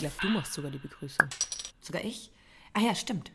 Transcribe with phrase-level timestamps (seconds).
[0.00, 1.28] glaube, du machst sogar die Begrüßung.
[1.80, 2.30] Sogar ich?
[2.72, 3.32] Ah ja, stimmt.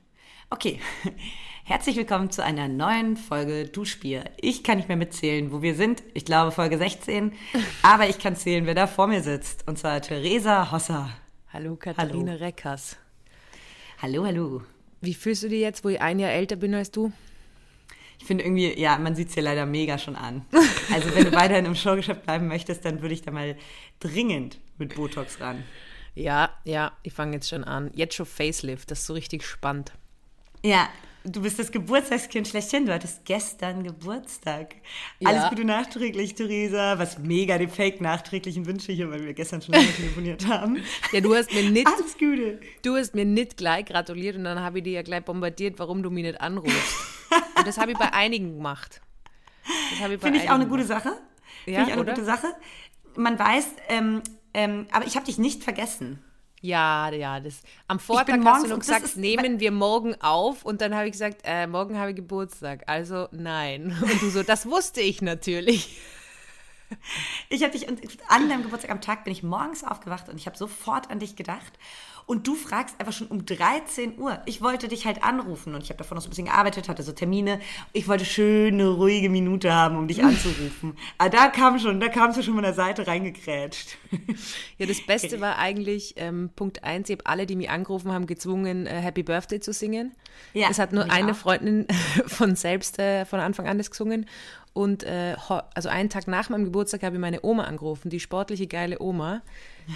[0.49, 0.79] Okay,
[1.63, 4.26] herzlich willkommen zu einer neuen Folge Duschbier.
[4.37, 6.01] Ich kann nicht mehr mitzählen, wo wir sind.
[6.13, 7.33] Ich glaube Folge 16,
[7.83, 9.67] aber ich kann zählen, wer da vor mir sitzt.
[9.67, 11.09] Und zwar Theresa Hosser.
[11.54, 12.44] Hallo, Katharina hallo.
[12.44, 12.97] Reckers.
[14.01, 14.63] Hallo, hallo.
[15.01, 17.12] Wie fühlst du dich jetzt, wo ich ein Jahr älter bin als du?
[18.20, 20.45] Ich finde irgendwie, ja, man sieht es dir leider mega schon an.
[20.91, 23.55] Also wenn du weiterhin im Showgeschäft bleiben möchtest, dann würde ich da mal
[24.00, 25.63] dringend mit Botox ran.
[26.16, 27.92] Ja, ja, ich fange jetzt schon an.
[27.94, 29.92] Jetzt schon Facelift, das ist so richtig spannend.
[30.64, 30.90] Ja,
[31.26, 32.86] du bist das Geburtstagskind schlechthin.
[32.86, 34.76] Du hattest gestern Geburtstag.
[35.20, 35.30] Ja.
[35.30, 36.98] Alles Gute nachträglich, Theresa.
[36.98, 40.82] Was mega den Fake nachträglichen Wünsche hier, weil wir gestern schon lange telefoniert haben.
[41.12, 41.88] Ja, du hast mir nicht.
[41.88, 42.59] Alles Gute.
[42.82, 46.02] Du hast mir nicht gleich gratuliert und dann habe ich dir ja gleich bombardiert, warum
[46.02, 46.95] du mich nicht anrufst.
[47.58, 49.02] und das habe ich bei einigen gemacht.
[50.20, 51.09] Finde ich auch eine gute Sache.
[51.66, 52.48] Ja, Finde ich auch eine gute Sache.
[53.16, 54.22] Man weiß, ähm,
[54.56, 56.20] ähm, aber ich habe dich nicht vergessen.
[56.61, 57.61] Ja, ja, das.
[57.88, 61.11] Am Vortag hast du noch gesagt, ist, nehmen wir morgen auf und dann habe ich
[61.11, 62.83] gesagt, äh, morgen habe ich Geburtstag.
[62.88, 63.95] Also nein.
[64.02, 66.00] Und du so, das wusste ich natürlich.
[67.50, 70.58] Ich habe dich an deinem Geburtstag am Tag bin ich morgens aufgewacht und ich habe
[70.58, 71.73] sofort an dich gedacht
[72.27, 74.39] und du fragst einfach schon um 13 Uhr.
[74.45, 77.03] Ich wollte dich halt anrufen und ich habe davon noch so ein bisschen gearbeitet, hatte
[77.03, 77.59] so Termine.
[77.94, 80.97] Ich wollte schöne, ruhige Minute haben, um dich anzurufen.
[81.19, 83.97] Aber da kam schon, da kamst du schon von der Seite reingekrätscht.
[84.77, 88.25] Ja, das Beste war eigentlich ähm, Punkt 1, ich habe alle, die mich angerufen haben,
[88.25, 90.16] gezwungen, äh, Happy Birthday zu singen.
[90.53, 91.36] Ja, es hat nur eine auch.
[91.36, 91.86] Freundin
[92.25, 94.25] von selbst äh, von Anfang an das gesungen.
[94.76, 95.38] Und äh,
[95.73, 99.42] also einen Tag nach meinem Geburtstag habe ich meine Oma angerufen, die sportliche, geile Oma.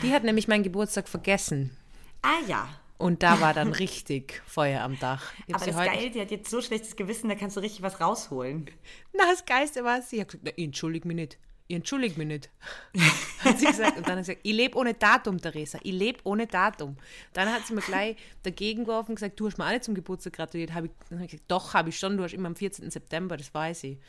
[0.04, 1.76] Die hat nämlich meinen Geburtstag vergessen.
[2.22, 2.70] Ah ja.
[2.98, 5.34] Und da war dann richtig Feuer am Dach.
[5.52, 8.70] Aber das geil, die hat jetzt so schlechtes Gewissen, da kannst du richtig was rausholen.
[9.14, 11.38] Na, das Geiste war, sie hat gesagt, na, entschuldige mich nicht.
[11.70, 12.50] Ich entschuldige mich nicht.
[13.44, 13.96] hat sie gesagt.
[13.96, 15.78] Und dann hat sie gesagt, ich lebe ohne Datum, Theresa.
[15.84, 16.98] Ich lebe ohne Datum.
[17.34, 20.34] Dann hat sie mir gleich dagegen geworfen und gesagt, du hast mir alle zum Geburtstag
[20.34, 20.74] gratuliert.
[20.74, 22.18] Hab ich, dann habe ich gesagt, doch, habe ich schon.
[22.18, 22.90] Du hast immer am 14.
[22.90, 24.00] September, das weiß ich.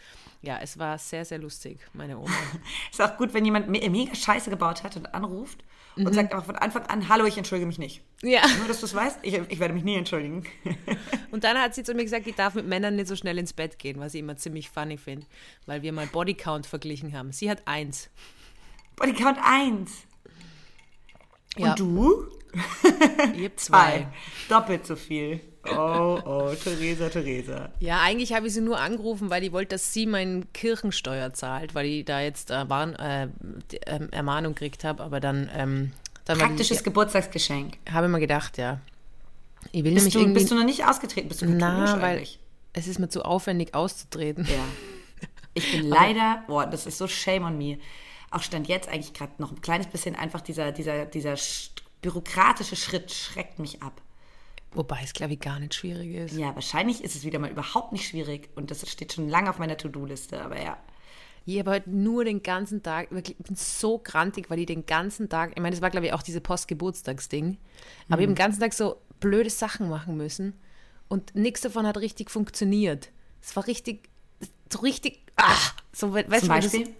[0.40, 2.30] Ja, es war sehr, sehr lustig, meine Oma.
[2.90, 5.62] ist auch gut, wenn jemand mega Scheiße gebaut hat und anruft
[5.96, 6.12] und mhm.
[6.12, 8.02] sagt einfach von Anfang an, hallo, ich entschuldige mich nicht.
[8.22, 8.42] Ja.
[8.58, 10.44] Nur, dass du es weißt, ich, ich werde mich nie entschuldigen.
[11.30, 13.52] und dann hat sie zu mir gesagt, ich darf mit Männern nicht so schnell ins
[13.52, 15.26] Bett gehen, was ich immer ziemlich funny finde,
[15.66, 17.32] weil wir mal Bodycount verglichen haben.
[17.32, 18.10] Sie hat eins.
[18.96, 20.02] Bodycount eins?
[21.56, 21.70] Ja.
[21.70, 22.26] Und du?
[23.34, 24.06] Ich habe zwei.
[24.48, 25.40] Doppelt so viel.
[25.68, 27.70] Oh, oh, Theresa, Theresa.
[27.80, 31.74] Ja, eigentlich habe ich sie nur angerufen, weil ich wollte, dass sie meinen Kirchensteuer zahlt,
[31.74, 33.24] weil ich da jetzt äh, Warn, äh,
[33.84, 35.50] äh, Ermahnung gekriegt habe, aber dann...
[35.54, 35.92] Ähm,
[36.24, 37.76] dann Praktisches die, Geburtstagsgeschenk.
[37.90, 38.80] Habe ich mir gedacht, ja.
[39.72, 41.28] Ich will bist, du, bist du noch nicht ausgetreten?
[41.28, 42.38] Bist du Na, weil eigentlich?
[42.72, 44.44] es ist mir zu aufwendig auszutreten.
[44.44, 44.52] Ja.
[45.52, 47.78] Ich bin leider, boah, das ist so shame on me.
[48.30, 51.34] Auch stand jetzt eigentlich gerade noch ein kleines bisschen einfach dieser, dieser, dieser
[52.02, 54.00] bürokratische Schritt schreckt mich ab.
[54.72, 56.36] Wobei es, glaube ich, gar nicht schwierig ist.
[56.36, 59.58] Ja, wahrscheinlich ist es wieder mal überhaupt nicht schwierig und das steht schon lange auf
[59.58, 60.76] meiner To-Do-Liste, aber ja.
[61.44, 64.86] Ich habe heute nur den ganzen Tag, wirklich, ich bin so grantig, weil ich den
[64.86, 67.58] ganzen Tag, ich meine, das war, glaube ich, auch diese Postgeburtstagsding, aber mhm.
[68.06, 70.54] ich habe den ganzen Tag so blöde Sachen machen müssen
[71.08, 73.10] und nichts davon hat richtig funktioniert.
[73.42, 74.08] Es war richtig,
[74.72, 76.84] so richtig, ach, so, weißt Zum Beispiel?
[76.84, 76.92] Das,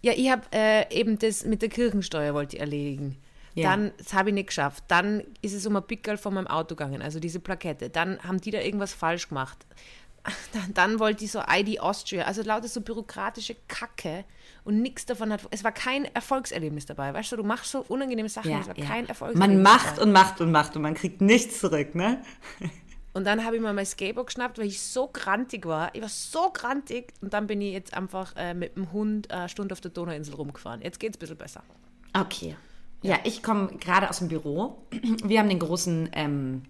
[0.00, 3.18] ja, ich habe äh, eben das mit der Kirchensteuer wollte ich erledigen.
[3.58, 3.70] Ja.
[3.70, 4.84] Dann, das habe ich nicht geschafft.
[4.88, 7.90] Dann ist es um ein Pickel von meinem Auto gegangen, also diese Plakette.
[7.90, 9.66] Dann haben die da irgendwas falsch gemacht.
[10.52, 14.24] Dann, dann wollte ich so ID Austria, also lauter so bürokratische Kacke
[14.64, 15.40] und nichts davon hat.
[15.50, 17.36] Es war kein Erfolgserlebnis dabei, weißt du?
[17.36, 18.84] Du machst so unangenehme Sachen, ja, es war ja.
[18.84, 19.56] kein Erfolgserlebnis.
[19.56, 20.02] Man macht dabei.
[20.02, 22.22] und macht und macht und man kriegt nichts zurück, ne?
[23.14, 25.92] Und dann habe ich mir mein Skateboard geschnappt, weil ich so grantig war.
[25.92, 27.12] Ich war so grantig.
[27.20, 30.34] Und dann bin ich jetzt einfach äh, mit dem Hund eine Stunde auf der Donauinsel
[30.34, 30.82] rumgefahren.
[30.82, 31.64] Jetzt geht es ein bisschen besser.
[32.12, 32.54] Okay.
[33.02, 34.82] Ja, ich komme gerade aus dem Büro.
[35.24, 36.62] Wir haben den großen ähm,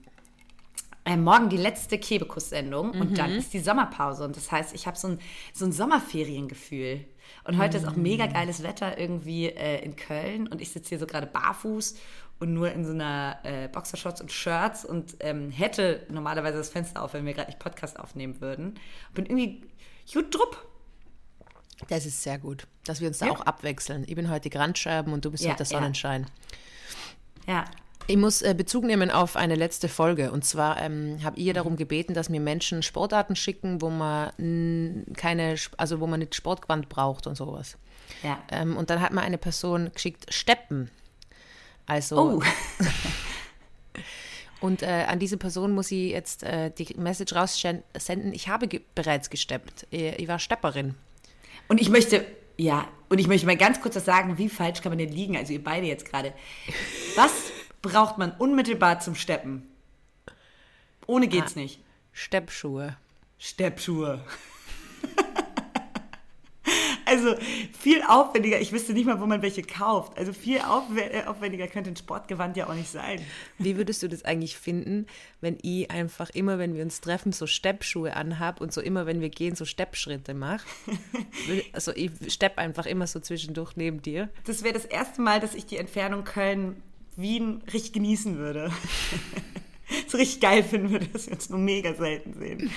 [1.09, 3.01] äh, morgen die letzte Kebekus-Sendung mhm.
[3.01, 4.25] und dann ist die Sommerpause.
[4.25, 5.19] Und das heißt, ich habe so ein,
[5.55, 7.05] so ein Sommerferiengefühl.
[7.45, 7.85] Und heute mhm.
[7.85, 8.33] ist auch mega mhm.
[8.35, 11.95] geiles Wetter irgendwie äh, in Köln und ich sitze hier so gerade barfuß
[12.41, 17.03] und nur in so einer äh, Boxershorts und Shirts und ähm, hätte normalerweise das Fenster
[17.03, 18.75] auf, wenn wir gerade nicht Podcast aufnehmen würden.
[19.15, 19.63] Bin irgendwie
[20.13, 20.67] gut drupp.
[21.87, 23.33] Das ist sehr gut, dass wir uns da ja.
[23.33, 24.05] auch abwechseln.
[24.07, 26.27] Ich bin heute die Grandscheiben und du bist ja, heute der Sonnenschein.
[27.47, 27.65] Ja.
[28.09, 30.33] Ich muss äh, Bezug nehmen auf eine letzte Folge.
[30.33, 35.57] Und zwar ähm, habe ihr darum gebeten, dass mir Menschen Sportarten schicken, wo man keine,
[35.77, 37.77] also wo man nicht Sportgewand braucht und sowas.
[38.23, 38.39] Ja.
[38.51, 40.91] Ähm, und dann hat mir eine Person geschickt Steppen.
[41.87, 42.41] Also.
[42.41, 42.43] Oh.
[44.61, 48.33] Und äh, an diese Person muss ich jetzt äh, die Message raussenden.
[48.33, 49.87] Ich habe ge bereits gesteppt.
[49.91, 50.97] Ich, ich war Stepperin.
[51.69, 52.25] Und ich möchte,
[52.57, 55.37] ja, und ich möchte mal ganz kurz das sagen, wie falsch kann man denn liegen?
[55.37, 56.33] Also ihr beide jetzt gerade.
[57.17, 57.33] Was
[57.83, 59.69] braucht man unmittelbar zum Steppen?
[61.07, 61.81] Ohne geht's ah, nicht.
[62.13, 62.97] Steppschuhe.
[63.39, 64.25] Steppschuhe.
[67.09, 67.35] Also
[67.79, 68.61] viel aufwendiger.
[68.61, 70.19] Ich wüsste nicht mal, wo man welche kauft.
[70.19, 73.21] Also viel äh, aufwendiger könnte ein Sportgewand ja auch nicht sein.
[73.59, 75.07] Wie würdest du das eigentlich finden,
[75.41, 79.21] wenn ich einfach immer, wenn wir uns treffen, so Steppschuhe anhab und so immer, wenn
[79.21, 80.67] wir gehen, so Steppschritte mache?
[81.73, 84.29] also ich stepp einfach immer so zwischendurch neben dir.
[84.45, 88.71] Das wäre das erste Mal, dass ich die Entfernung Köln-Wien richtig genießen würde
[90.07, 92.71] so richtig geil finden würde, dass wir uns nur mega selten sehen.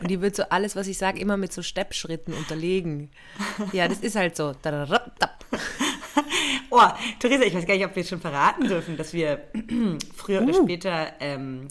[0.00, 3.10] Und die wird so alles, was ich sage, immer mit so Steppschritten unterlegen.
[3.72, 4.54] Ja, das ist halt so.
[6.70, 6.82] Oh,
[7.18, 9.48] Theresa, ich weiß gar nicht, ob wir schon verraten dürfen, dass wir
[10.14, 10.62] früher oder uh.
[10.64, 11.66] später ähm,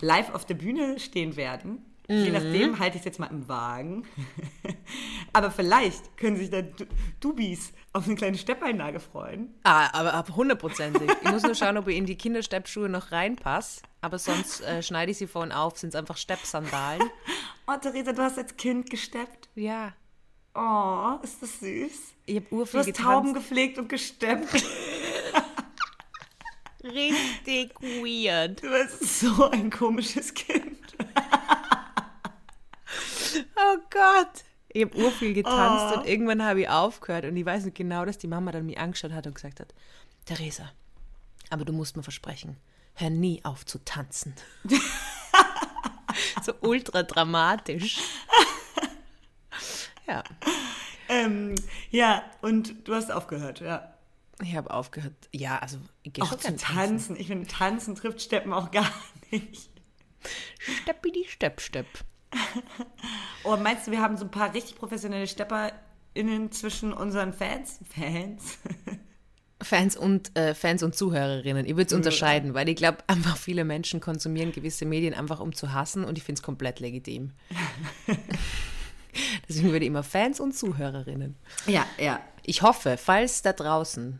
[0.00, 1.84] live auf der Bühne stehen werden.
[2.08, 2.32] Je mhm.
[2.32, 4.04] nachdem halte ich es jetzt mal im Wagen.
[5.32, 6.62] aber vielleicht können sich da
[7.20, 9.54] Dubis auf eine kleine Steppeinlage freuen.
[9.62, 11.10] Ah, aber hundertprozentig.
[11.22, 13.82] Ich muss nur schauen, ob ich in die Kindersteppschuhe noch reinpasse.
[14.00, 15.78] Aber sonst äh, schneide ich sie vorhin auf.
[15.78, 17.02] Sind es einfach Steppsandalen.
[17.68, 19.48] Oh, Theresa, du hast als Kind gesteppt?
[19.54, 19.92] Ja.
[20.52, 21.92] Oh, ist das süß?
[22.26, 23.08] Ich habe urviel Du hast getanzt.
[23.08, 24.52] Tauben gepflegt und gesteppt.
[26.82, 28.60] Richtig weird.
[28.60, 30.78] Du bist so ein komisches Kind.
[33.72, 34.44] Oh Gott.
[34.68, 35.98] Ich habe urviel getanzt oh.
[35.98, 38.78] und irgendwann habe ich aufgehört und ich weiß nicht genau, dass die Mama dann mich
[38.78, 39.74] angeschaut hat und gesagt hat,
[40.24, 40.72] Theresa,
[41.50, 42.56] aber du musst mir versprechen,
[42.94, 44.34] hör nie auf zu tanzen.
[46.42, 47.98] so ultra dramatisch.
[50.06, 50.22] ja.
[51.08, 51.54] Ähm,
[51.90, 53.92] ja, und du hast aufgehört, ja.
[54.40, 55.12] Ich habe aufgehört.
[55.32, 56.74] Ja, also ich gehe schon zu tanzen.
[56.74, 57.16] tanzen.
[57.16, 58.90] Ich finde, tanzen trifft Steppen auch gar
[59.30, 59.70] nicht.
[60.58, 61.86] Steppi die Stepp, Stepp.
[63.44, 67.78] oh, meinst du, wir haben so ein paar richtig professionelle StepperInnen zwischen unseren Fans?
[67.94, 68.58] Fans?
[69.62, 71.66] Fans und äh, Fans und Zuhörerinnen.
[71.66, 75.54] Ich würde es unterscheiden, weil ich glaube, einfach viele Menschen konsumieren gewisse Medien einfach um
[75.54, 77.30] zu hassen und ich finde es komplett legitim.
[79.48, 81.36] Deswegen würde ich immer Fans und Zuhörerinnen.
[81.66, 82.20] Ja, ja.
[82.44, 84.18] Ich hoffe, falls da draußen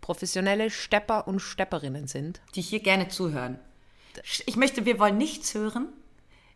[0.00, 3.58] professionelle Stepper und Stepperinnen sind, die hier gerne zuhören.
[4.46, 5.88] Ich möchte, wir wollen nichts hören,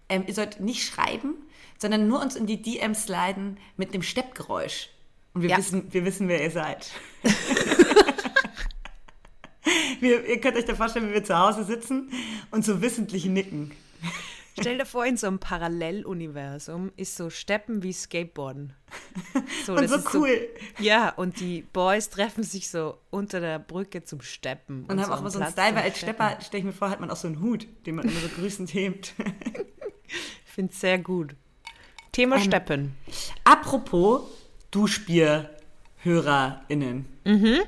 [0.08, 1.34] ähm, ihr sollt nicht schreiben,
[1.78, 4.90] sondern nur uns in die DMs sliden mit dem Steppgeräusch.
[5.34, 5.58] Und wir, ja.
[5.58, 6.90] wissen, wir wissen, wer ihr seid.
[10.00, 12.10] wir, ihr könnt euch da vorstellen, wie wir zu Hause sitzen
[12.50, 13.72] und so wissentlich nicken.
[14.58, 18.72] Stell dir vor, in so einem Paralleluniversum ist so Steppen wie Skateboarden.
[19.66, 20.48] So, und so cool.
[20.78, 24.84] So, ja, und die Boys treffen sich so unter der Brücke zum Steppen.
[24.84, 26.72] Und, und haben so auch mal so einen Style, weil als Stepper, stelle ich mir
[26.72, 29.12] vor, hat man auch so einen Hut, den man immer so grüßend hebt.
[30.08, 31.34] Ich finde es sehr gut.
[32.12, 32.94] Thema ähm, Steppen.
[33.44, 34.22] Apropos
[34.70, 37.06] Duschbier-HörerInnen.
[37.24, 37.60] Mhm.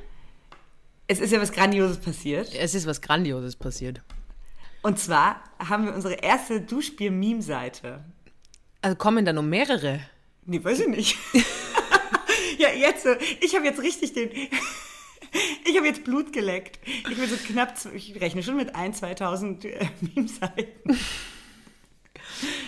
[1.06, 2.54] Es ist ja was Grandioses passiert.
[2.54, 4.02] Es ist was Grandioses passiert.
[4.82, 8.04] Und zwar haben wir unsere erste Duschbier-Meme-Seite.
[8.82, 10.00] Also kommen da noch mehrere?
[10.44, 11.16] Nee, weiß ich nicht.
[12.58, 13.06] ja, jetzt,
[13.40, 14.30] ich habe jetzt richtig den.
[15.66, 16.78] Ich habe jetzt Blut geleckt.
[16.86, 20.98] Ich bin so knapp, ich rechne schon mit 1, 2000 äh, Meme-Seiten.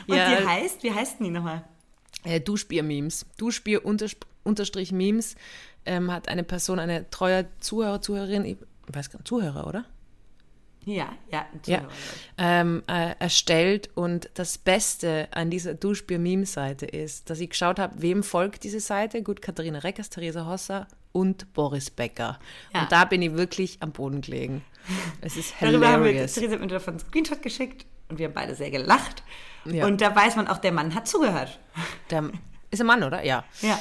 [0.07, 1.65] Und ja, die heißt, wie heißt denn die nochmal?
[2.25, 3.27] Äh, Duschbier-Memes.
[3.39, 5.37] Duschbier-Memes
[5.87, 8.59] ähm, hat eine Person, eine treue Zuhörer, Zuhörerin, ich
[8.89, 9.85] weiß gar nicht, Zuhörer, oder?
[10.87, 11.87] Ja, ja, ja
[12.39, 13.91] ähm, äh, erstellt.
[13.95, 19.23] Und das Beste an dieser Duschbier-Meme-Seite ist, dass ich geschaut habe, wem folgt diese Seite.
[19.23, 22.39] Gut, Katharina Reckers, Theresa Hosser und Boris Becker.
[22.73, 22.83] Ja.
[22.83, 24.65] Und da bin ich wirklich am Boden gelegen.
[25.21, 25.81] Es ist hilarious.
[25.83, 28.71] Darüber haben wir, Theresa hat mir davon einen Screenshot geschickt und wir haben beide sehr
[28.71, 29.23] gelacht.
[29.65, 29.87] Ja.
[29.87, 31.59] Und da weiß man auch, der Mann hat zugehört.
[32.11, 32.31] Der,
[32.71, 33.25] ist ein Mann, oder?
[33.25, 33.45] Ja.
[33.63, 33.79] Ja.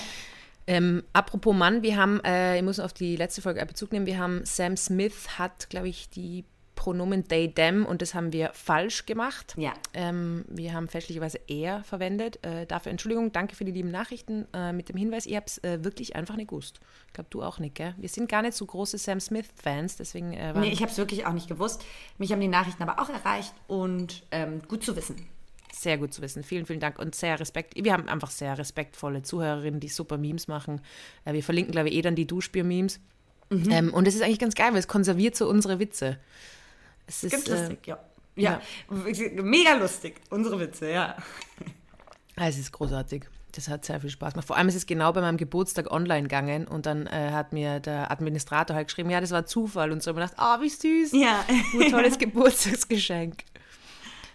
[0.67, 4.19] Ähm, apropos Mann, wir haben, äh, ich muss auf die letzte Folge Bezug nehmen, wir
[4.19, 6.45] haben Sam Smith hat, glaube ich, die
[6.79, 9.53] Pronomen they, them und das haben wir falsch gemacht.
[9.57, 9.73] Ja.
[9.93, 12.39] Ähm, wir haben fälschlicherweise er verwendet.
[12.41, 15.25] Äh, dafür Entschuldigung, danke für die lieben Nachrichten äh, mit dem Hinweis.
[15.25, 16.79] Ihr habt es äh, wirklich einfach nicht gewusst.
[17.07, 17.95] Ich glaube, du auch nicht, gell?
[17.97, 20.31] Wir sind gar nicht so große Sam Smith-Fans, deswegen.
[20.31, 21.83] Äh, nee, ich habe es wirklich auch nicht gewusst.
[22.17, 25.27] Mich haben die Nachrichten aber auch erreicht und ähm, gut zu wissen.
[25.73, 26.43] Sehr gut zu wissen.
[26.43, 27.73] Vielen, vielen Dank und sehr Respekt.
[27.75, 30.79] Wir haben einfach sehr respektvolle Zuhörerinnen, die super Memes machen.
[31.25, 33.01] Äh, wir verlinken, glaube ich, eh dann die Duschbier-Memes.
[33.49, 33.69] Mhm.
[33.69, 36.17] Ähm, und es ist eigentlich ganz geil, weil es konserviert so unsere Witze.
[37.09, 37.99] Es ist Ganz äh, lustig, ja.
[38.35, 38.61] ja.
[38.87, 39.41] ja.
[39.41, 41.17] Mega lustig, unsere Witze, ja.
[42.35, 43.25] Ah, es ist großartig.
[43.53, 44.45] Das hat sehr viel Spaß gemacht.
[44.45, 47.79] Vor allem ist es genau bei meinem Geburtstag online gegangen und dann äh, hat mir
[47.79, 50.11] der Administrator halt geschrieben, ja, das war Zufall und so.
[50.11, 51.13] Und ich dachte, ah, oh, wie süß.
[51.13, 51.43] Ja.
[51.47, 53.43] Ein tolles Geburtstagsgeschenk.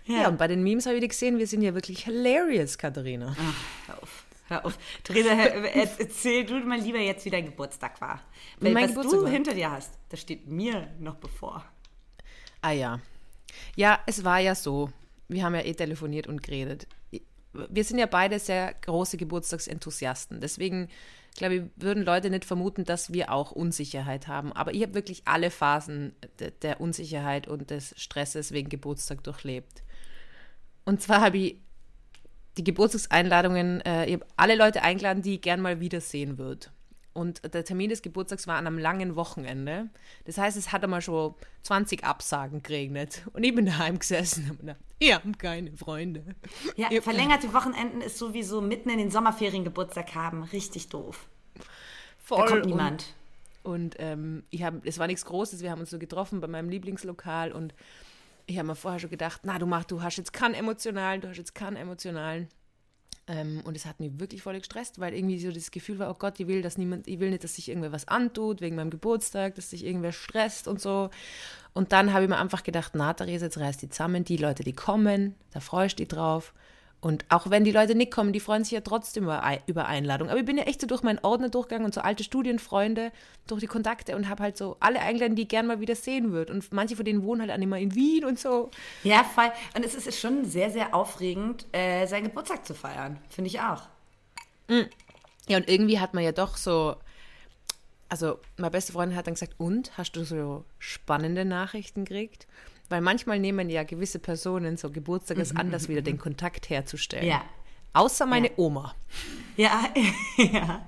[0.07, 0.23] Ja.
[0.23, 0.29] ja.
[0.29, 3.37] und bei den Memes habe ich gesehen, wir sind ja wirklich hilarious, Katharina.
[3.39, 4.25] Ach, hör auf.
[4.49, 4.79] Hör auf.
[5.05, 8.21] Theresa, erzähl du mal lieber jetzt, wie dein Geburtstag war.
[8.59, 9.31] Weil mein was Geburtstag du war.
[9.31, 11.65] hinter dir hast, das steht mir noch bevor.
[12.65, 12.99] Ah ja.
[13.77, 14.91] Ja, es war ja so.
[15.29, 16.87] Wir haben ja eh telefoniert und geredet.
[17.53, 20.41] Wir sind ja beide sehr große Geburtstagsenthusiasten.
[20.41, 20.89] Deswegen,
[21.37, 24.51] glaube ich, würden Leute nicht vermuten, dass wir auch Unsicherheit haben.
[24.55, 26.15] Aber ich habe wirklich alle Phasen
[26.63, 29.83] der Unsicherheit und des Stresses wegen Geburtstag durchlebt.
[30.87, 31.57] Und zwar habe ich
[32.57, 36.69] die Geburtstagseinladungen, äh, ich habe alle Leute eingeladen, die ich gern mal wiedersehen würde.
[37.15, 39.89] Und der Termin des Geburtstags war an einem langen Wochenende.
[40.25, 43.23] Das heißt, es hat einmal schon 20 Absagen geregnet.
[43.33, 46.25] Und ich bin daheim gesessen und gedacht, ihr habt keine Freunde.
[46.77, 50.43] Ja, verlängerte Wochenenden ist sowieso mitten in den Sommerferien Geburtstag haben.
[50.43, 51.29] Richtig doof.
[52.19, 52.41] Voll.
[52.41, 53.15] Da kommt niemand.
[53.63, 55.63] Und, und ähm, ich hab, es war nichts Großes.
[55.63, 57.75] Wir haben uns so getroffen bei meinem Lieblingslokal und
[58.47, 61.29] ich habe mir vorher schon gedacht, na, du machst, du hast jetzt keinen emotionalen, du
[61.29, 62.49] hast jetzt keinen emotionalen.
[63.27, 66.15] Ähm, und es hat mich wirklich voll gestresst, weil irgendwie so das Gefühl war, oh
[66.19, 68.91] Gott, ich will, dass niemand, ich will nicht, dass sich irgendwer was antut wegen meinem
[68.91, 71.11] Geburtstag, dass sich irgendwer stresst und so.
[71.73, 74.63] Und dann habe ich mir einfach gedacht, na, Therese, jetzt reißt die zusammen, die Leute,
[74.63, 76.53] die kommen, da freust du dich drauf.
[77.05, 79.29] Und auch wenn die Leute nicht kommen, die freuen sich ja trotzdem
[79.67, 80.31] über, Einladung.
[80.31, 83.13] Aber ich bin ja echt so durch meinen Ordner durchgegangen und so alte Studienfreunde,
[83.47, 86.33] durch die Kontakte und habe halt so alle eingeladen, die ich gerne mal wieder sehen
[86.33, 86.55] würde.
[86.55, 88.71] Und manche von denen wohnen halt auch mehr in Wien und so.
[89.03, 89.53] Ja, voll.
[89.77, 93.19] Und es ist schon sehr, sehr aufregend, äh, seinen Geburtstag zu feiern.
[93.29, 93.83] Finde ich auch.
[94.69, 94.87] Mhm.
[95.47, 96.97] Ja, und irgendwie hat man ja doch so.
[98.09, 102.47] Also, meine beste Freundin hat dann gesagt: Und, hast du so spannende Nachrichten gekriegt?
[102.89, 107.27] Weil manchmal nehmen ja gewisse Personen so Geburtstages mhm, Anlass, wieder den Kontakt herzustellen.
[107.27, 107.43] Ja.
[107.95, 108.53] Außer meine ja.
[108.57, 108.95] Oma.
[109.57, 109.85] Ja,
[110.37, 110.87] ja.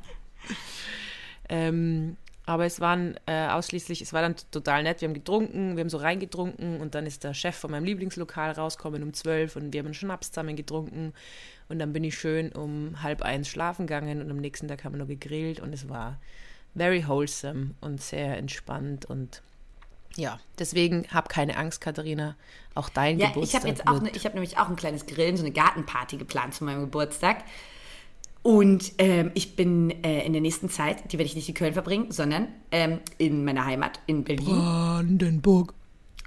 [1.49, 5.01] Ähm, aber es waren äh, ausschließlich, es war dann total nett.
[5.01, 8.53] Wir haben getrunken, wir haben so reingetrunken und dann ist der Chef von meinem Lieblingslokal
[8.53, 11.13] rausgekommen um zwölf und wir haben einen Schnaps zusammen getrunken.
[11.69, 14.95] Und dann bin ich schön um halb eins schlafen gegangen und am nächsten Tag haben
[14.95, 16.21] wir noch gegrillt und es war
[16.77, 19.43] very wholesome und sehr entspannt und
[20.17, 22.37] ja, deswegen hab keine Angst, Katharina.
[22.75, 23.65] Auch dein ja, Geburtstag.
[23.65, 26.17] Ich habe jetzt auch, ne, ich habe nämlich auch ein kleines Grillen, so eine Gartenparty
[26.17, 27.45] geplant zu meinem Geburtstag.
[28.43, 31.73] Und ähm, ich bin äh, in der nächsten Zeit, die werde ich nicht in Köln
[31.73, 34.47] verbringen, sondern ähm, in meiner Heimat in Berlin.
[34.47, 35.75] Brandenburg.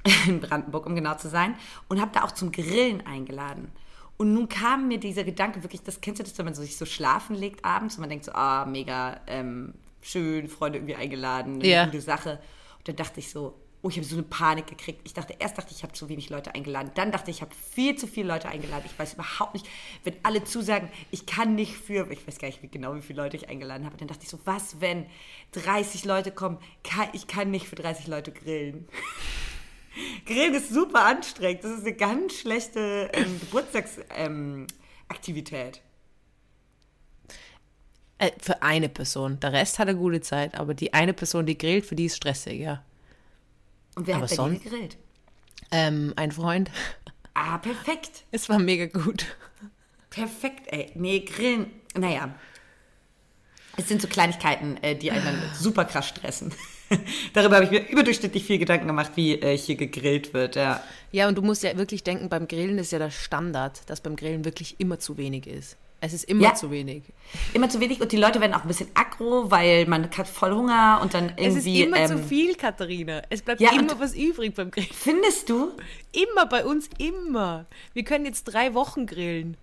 [0.28, 1.56] In Brandenburg, um genau zu sein.
[1.90, 3.70] Und habe da auch zum Grillen eingeladen.
[4.16, 6.78] Und nun kam mir dieser Gedanke wirklich, das kennst du das, wenn man so sich
[6.78, 11.56] so schlafen legt abends und man denkt so, ah, mega ähm, schön, Freunde irgendwie eingeladen,
[11.56, 11.86] eine ja.
[11.86, 12.40] gute Sache.
[12.80, 15.00] Und dann dachte ich so, Oh, ich habe so eine Panik gekriegt.
[15.06, 16.92] Ich dachte, erst dachte ich, ich habe zu wenig Leute eingeladen.
[16.96, 18.84] Dann dachte ich, ich habe viel zu viele Leute eingeladen.
[18.86, 19.66] Ich weiß überhaupt nicht,
[20.04, 23.38] wenn alle zusagen, ich kann nicht für, ich weiß gar nicht genau, wie viele Leute
[23.38, 23.96] ich eingeladen habe.
[23.96, 25.06] Dann dachte ich so, was, wenn
[25.54, 26.58] 30 Leute kommen?
[27.14, 28.86] ich kann nicht für 30 Leute grillen.
[30.26, 31.64] grillen ist super anstrengend.
[31.64, 34.08] Das ist eine ganz schlechte ähm, Geburtstagsaktivität.
[34.18, 34.68] Ähm,
[38.18, 39.40] äh, für eine Person.
[39.40, 42.18] Der Rest hat eine gute Zeit, aber die eine Person, die grillt, für die ist
[42.18, 42.84] stressig, ja.
[44.00, 44.98] Und wer Aber hat bei dir gegrillt?
[45.72, 46.72] Ähm, ein Freund.
[47.34, 48.24] Ah, perfekt.
[48.32, 49.26] Es war mega gut.
[50.10, 50.90] Perfekt, ey.
[50.96, 52.34] Nee, Grillen, naja.
[53.76, 56.54] Es sind so Kleinigkeiten, äh, die einen dann super krass stressen.
[57.34, 60.82] Darüber habe ich mir überdurchschnittlich viel Gedanken gemacht, wie äh, hier gegrillt wird, ja.
[61.12, 64.16] Ja, und du musst ja wirklich denken, beim Grillen ist ja der Standard, dass beim
[64.16, 65.76] Grillen wirklich immer zu wenig ist.
[66.02, 67.04] Es ist immer ja, zu wenig.
[67.54, 70.54] Immer zu wenig und die Leute werden auch ein bisschen aggro, weil man hat voll
[70.54, 71.48] Hunger und dann irgendwie.
[71.48, 73.22] Es ist immer ähm, zu viel, Katharina.
[73.30, 74.90] Es bleibt ja, immer was übrig beim Grillen.
[74.94, 75.74] Findest du?
[76.14, 77.66] Immer bei uns, immer.
[77.94, 79.58] Wir können jetzt drei Wochen grillen.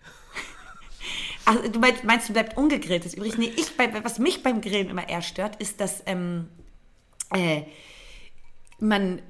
[1.46, 3.04] Ach, du meinst, meinst du bleibt ungegrillt?
[3.04, 6.48] Das übrigens, nee, ich, was mich beim Grillen immer eher stört, ist, dass ähm,
[7.34, 7.62] äh,
[8.78, 9.22] man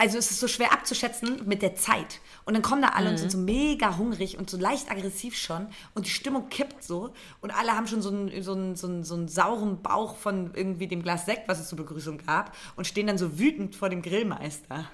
[0.00, 2.20] also es ist so schwer abzuschätzen mit der Zeit.
[2.46, 3.10] Und dann kommen da alle mhm.
[3.12, 7.12] und sind so mega hungrig und so leicht aggressiv schon und die Stimmung kippt so
[7.42, 10.54] und alle haben schon so einen, so einen, so einen, so einen sauren Bauch von
[10.54, 13.90] irgendwie dem Glas Sekt, was es zur Begrüßung gab und stehen dann so wütend vor
[13.90, 14.88] dem Grillmeister.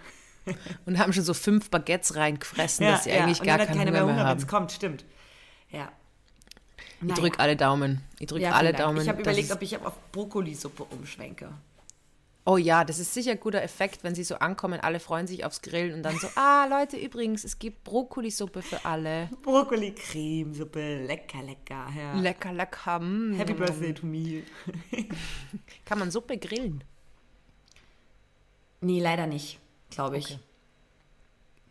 [0.86, 3.24] Und haben schon so fünf Baguettes reingefressen, ja, dass sie ja.
[3.24, 5.04] eigentlich und gar keinen Hunger mehr, Hunger, wenn es kommt, stimmt.
[5.70, 5.90] Ja.
[7.00, 7.14] Ich naja.
[7.20, 8.02] drücke alle Daumen.
[8.20, 9.02] Ich drücke ja, alle Daumen.
[9.02, 11.50] Ich habe überlegt, ob ich auf Brokkolisuppe umschwenke.
[12.48, 15.44] Oh ja, das ist sicher ein guter Effekt, wenn sie so ankommen, alle freuen sich
[15.44, 19.28] aufs Grillen und dann so, ah Leute, übrigens, es gibt Brokkolisuppe für alle.
[19.42, 21.88] Brokkoli-Cremesuppe, lecker, lecker.
[21.96, 22.14] Ja.
[22.14, 23.00] Lecker, lecker.
[23.00, 23.34] Mm.
[23.34, 24.44] Happy Birthday to me.
[25.84, 26.84] Kann man Suppe grillen?
[28.80, 29.58] Nee, leider nicht,
[29.90, 30.26] glaube ich.
[30.26, 30.38] Okay.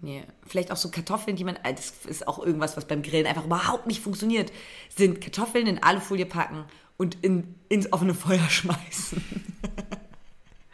[0.02, 0.24] Nee.
[0.46, 3.46] Vielleicht auch so Kartoffeln, die man, äh, das ist auch irgendwas, was beim Grillen einfach
[3.46, 4.52] überhaupt nicht funktioniert,
[4.94, 6.66] sind Kartoffeln in Alufolie packen
[6.98, 9.24] und in, ins offene Feuer schmeißen.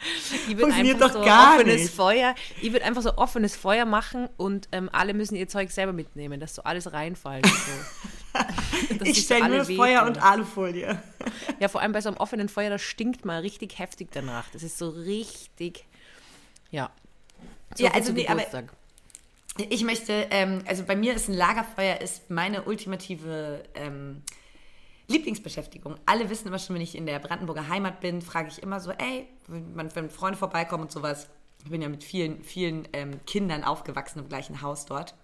[0.47, 1.93] Ich würde einfach so offenes nicht.
[1.93, 5.93] Feuer, ich würde einfach so offenes Feuer machen und ähm, alle müssen ihr Zeug selber
[5.93, 7.45] mitnehmen, dass so alles reinfällt.
[7.45, 8.39] So.
[9.03, 11.01] ich stelle nur das Feuer und Alufolie.
[11.59, 14.49] Ja, vor allem bei so einem offenen Feuer, das stinkt mal richtig heftig danach.
[14.51, 15.85] Das ist so richtig,
[16.71, 16.89] ja.
[17.75, 18.43] So ja, also nee, aber
[19.57, 24.23] ich möchte, ähm, also bei mir ist ein Lagerfeuer ist meine ultimative ähm,
[25.11, 25.95] Lieblingsbeschäftigung.
[26.05, 28.91] Alle wissen immer schon, wenn ich in der Brandenburger Heimat bin, frage ich immer so,
[28.91, 31.27] ey, wenn, wenn Freunde vorbeikommen und sowas.
[31.63, 35.15] Ich bin ja mit vielen, vielen ähm, Kindern aufgewachsen im gleichen Haus dort.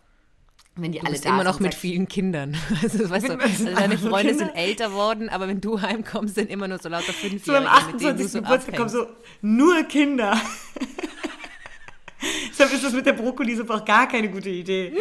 [0.76, 2.56] Wenn die du alle bist da immer noch mit vielen Kindern.
[2.84, 6.68] Also, weißt du, also deine Freunde sind älter worden, aber wenn du heimkommst, sind immer
[6.68, 7.44] nur so lauter Fünfjährige.
[7.44, 8.28] So am 28.
[8.28, 9.08] So Geburtstag kommen so
[9.42, 10.40] nur Kinder.
[12.50, 14.94] Deshalb ist das mit der Brokkoli-Suppe auch gar keine gute Idee.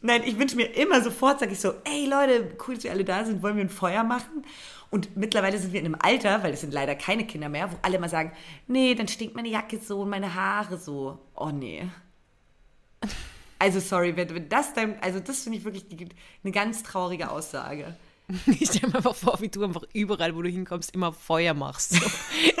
[0.00, 3.04] Nein, ich wünsche mir immer sofort, sage ich so, ey Leute, cool, dass ihr alle
[3.04, 4.44] da sind, wollen wir ein Feuer machen?
[4.90, 7.76] Und mittlerweile sind wir in einem Alter, weil es sind leider keine Kinder mehr, wo
[7.82, 8.32] alle immer sagen,
[8.68, 11.18] nee, dann stinkt meine Jacke so und meine Haare so.
[11.34, 11.86] Oh nee.
[13.58, 15.84] Also sorry, wenn, wenn das dann, also das finde ich wirklich
[16.42, 17.96] eine ganz traurige Aussage.
[18.46, 21.94] Ich stelle mir einfach vor, wie du einfach überall, wo du hinkommst, immer Feuer machst.
[21.94, 22.06] So.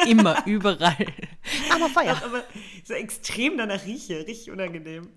[0.06, 1.06] immer, überall.
[1.70, 2.16] Aber Feuer.
[2.16, 2.42] Ach, aber
[2.84, 5.08] so extrem danach rieche, richtig unangenehm.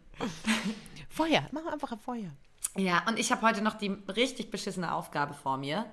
[1.12, 2.32] Feuer, mach einfach ein Feuer.
[2.78, 5.86] Ja, und ich habe heute noch die richtig beschissene Aufgabe vor mir,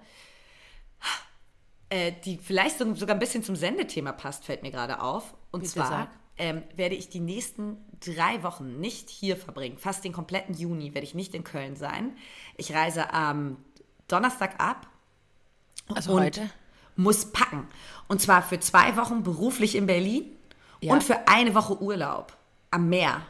[1.91, 5.35] äh, die vielleicht sogar ein bisschen zum Sendethema passt, fällt mir gerade auf.
[5.51, 9.77] Und Bitte zwar ähm, werde ich die nächsten drei Wochen nicht hier verbringen.
[9.77, 12.17] Fast den kompletten Juni werde ich nicht in Köln sein.
[12.57, 13.57] Ich reise am
[14.07, 14.87] Donnerstag ab.
[15.95, 16.49] Also heute?
[16.97, 17.67] Muss packen.
[18.07, 20.37] Und zwar für zwei Wochen beruflich in Berlin
[20.81, 20.93] ja.
[20.93, 22.37] und für eine Woche Urlaub
[22.71, 23.23] am Meer.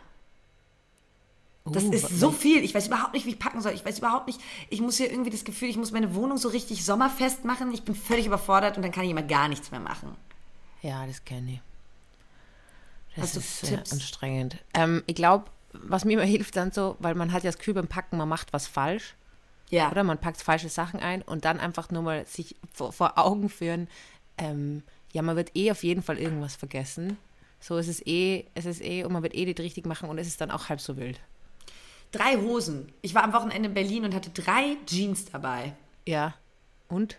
[1.72, 2.64] Das uh, ist so viel.
[2.64, 3.72] Ich weiß überhaupt nicht, wie ich packen soll.
[3.72, 4.40] Ich weiß überhaupt nicht.
[4.70, 7.72] Ich muss hier irgendwie das Gefühl, ich muss meine Wohnung so richtig sommerfest machen.
[7.72, 10.16] Ich bin völlig überfordert und dann kann ich immer gar nichts mehr machen.
[10.82, 11.60] Ja, das kenne ich.
[13.16, 14.58] Das Hast ist äh, anstrengend.
[14.74, 17.74] Ähm, ich glaube, was mir immer hilft dann so, weil man hat ja das Gefühl
[17.74, 19.14] beim Packen, man macht was falsch.
[19.70, 19.90] Ja.
[19.90, 23.48] Oder man packt falsche Sachen ein und dann einfach nur mal sich vor, vor Augen
[23.48, 23.88] führen,
[24.38, 27.18] ähm, ja, man wird eh auf jeden Fall irgendwas vergessen.
[27.60, 30.18] So, es ist eh, es ist eh, und man wird eh nicht richtig machen und
[30.18, 31.20] es ist dann auch halb so wild.
[32.12, 32.92] Drei Hosen.
[33.02, 35.74] Ich war am Wochenende in Berlin und hatte drei Jeans dabei.
[36.06, 36.34] Ja.
[36.88, 37.18] Und?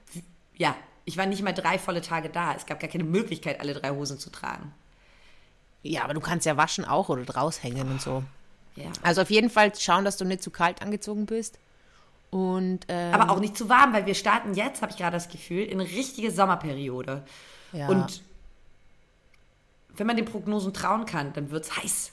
[0.55, 0.75] Ja,
[1.05, 2.53] ich war nicht mal drei volle Tage da.
[2.53, 4.73] Es gab gar keine Möglichkeit, alle drei Hosen zu tragen.
[5.83, 8.23] Ja, aber du kannst ja waschen auch oder draus hängen und so.
[8.75, 8.91] Ja.
[9.01, 11.59] Also auf jeden Fall schauen, dass du nicht zu kalt angezogen bist.
[12.31, 15.29] Und, ähm, aber auch nicht zu warm, weil wir starten jetzt, habe ich gerade das
[15.29, 17.23] Gefühl, in eine richtige Sommerperiode.
[17.71, 17.87] Ja.
[17.87, 18.21] Und
[19.95, 22.11] wenn man den Prognosen trauen kann, dann wird es heiß.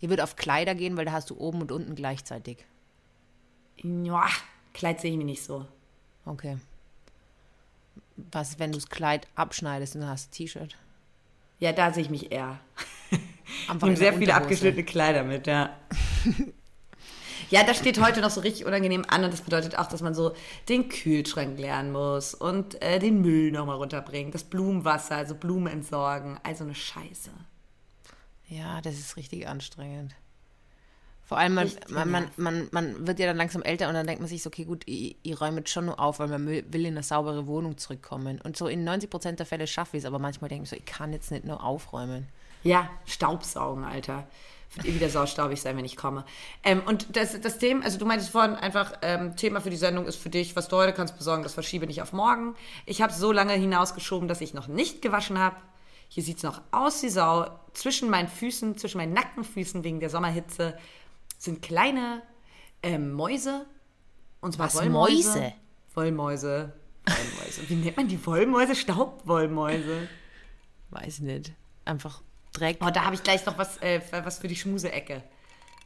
[0.00, 2.64] Ihr wird auf Kleider gehen, weil da hast du oben und unten gleichzeitig.
[3.82, 4.26] Ja,
[4.72, 5.66] Kleid sehe ich mir nicht so.
[6.24, 6.58] Okay.
[8.16, 10.76] Was, wenn du das Kleid abschneidest und hast T-Shirt?
[11.58, 12.58] Ja, da sehe ich mich eher.
[13.10, 15.76] Ich nehme sehr viele abgeschnittene Kleider mit, ja.
[17.50, 20.14] Ja, das steht heute noch so richtig unangenehm an und das bedeutet auch, dass man
[20.14, 20.34] so
[20.68, 26.38] den Kühlschrank leeren muss und äh, den Müll nochmal runterbringen, das Blumenwasser, also Blumen entsorgen,
[26.44, 27.30] also eine Scheiße.
[28.50, 30.14] Ja, das ist richtig anstrengend.
[31.24, 34.20] Vor allem, man, man, man, man, man, wird ja dann langsam älter und dann denkt
[34.20, 36.64] man sich so, okay, gut, ich, ich räume jetzt schon nur auf, weil man will
[36.72, 38.40] in eine saubere Wohnung zurückkommen.
[38.40, 40.74] Und so in 90 Prozent der Fälle schaffe ich es, aber manchmal denke ich so,
[40.74, 42.26] ich kann jetzt nicht nur aufräumen.
[42.64, 44.26] Ja, Staubsaugen, Alter.
[44.74, 46.24] Wird eh wieder saustaubig sein, wenn ich komme.
[46.64, 50.06] Ähm, und das, das Thema, also du meintest vorhin einfach, ähm, Thema für die Sendung
[50.06, 52.56] ist für dich, was du heute kannst besorgen, das verschiebe nicht auf morgen.
[52.86, 55.54] Ich habe so lange hinausgeschoben, dass ich noch nicht gewaschen habe.
[56.12, 57.46] Hier sieht es noch aus wie Sau.
[57.72, 60.76] Zwischen meinen Füßen, zwischen meinen nackten Füßen wegen der Sommerhitze
[61.38, 62.22] sind kleine
[62.82, 63.64] ähm, Mäuse.
[64.40, 65.28] Und zwar Was, Wollmäuse.
[65.28, 65.52] Mäuse?
[65.94, 66.72] Wollmäuse.
[67.06, 67.68] Wollmäuse.
[67.68, 68.74] Wie nennt man die Wollmäuse?
[68.74, 70.08] Staubwollmäuse.
[70.90, 71.52] Weiß nicht.
[71.84, 72.22] Einfach
[72.54, 72.78] Dreck.
[72.84, 75.22] Oh, da habe ich gleich noch was, äh, was für die Schmuseecke.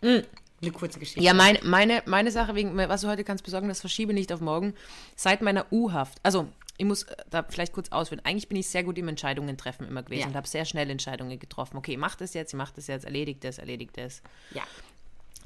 [0.00, 0.20] Mm.
[0.62, 1.20] Eine kurze Geschichte.
[1.20, 4.40] Ja, mein, meine, meine Sache, wegen, was du heute kannst besorgen, das verschiebe nicht auf
[4.40, 4.72] morgen.
[5.16, 8.20] Seit meiner U-Haft, also ich muss äh, da vielleicht kurz ausführen.
[8.24, 10.26] Eigentlich bin ich sehr gut im Entscheidungen treffen immer gewesen ja.
[10.28, 11.76] und habe sehr schnell Entscheidungen getroffen.
[11.76, 14.22] Okay, mach das jetzt, ich mach das jetzt, erledigt das, erledigt das.
[14.52, 14.62] Ja.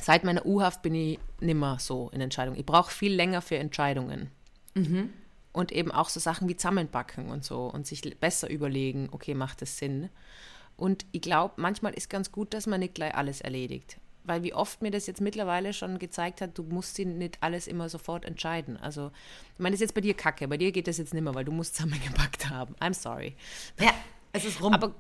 [0.01, 2.59] Seit meiner U-Haft bin ich nimmer so in Entscheidungen.
[2.59, 4.31] Ich brauche viel länger für Entscheidungen.
[4.75, 5.13] Mhm.
[5.53, 9.61] Und eben auch so Sachen wie zusammenbacken und so und sich besser überlegen, okay, macht
[9.61, 10.09] das Sinn?
[10.77, 14.55] Und ich glaube, manchmal ist ganz gut, dass man nicht gleich alles erledigt weil wie
[14.55, 18.25] oft mir das jetzt mittlerweile schon gezeigt hat, du musst sie nicht alles immer sofort
[18.25, 18.77] entscheiden.
[18.77, 19.11] Also,
[19.55, 21.35] ich meine, das ist jetzt bei dir kacke, bei dir geht das jetzt nicht mehr,
[21.35, 22.75] weil du musst zusammengepackt haben.
[22.81, 23.35] I'm sorry.
[23.81, 23.93] Ja,
[24.33, 24.73] es ist rum.
[24.75, 24.95] Aber,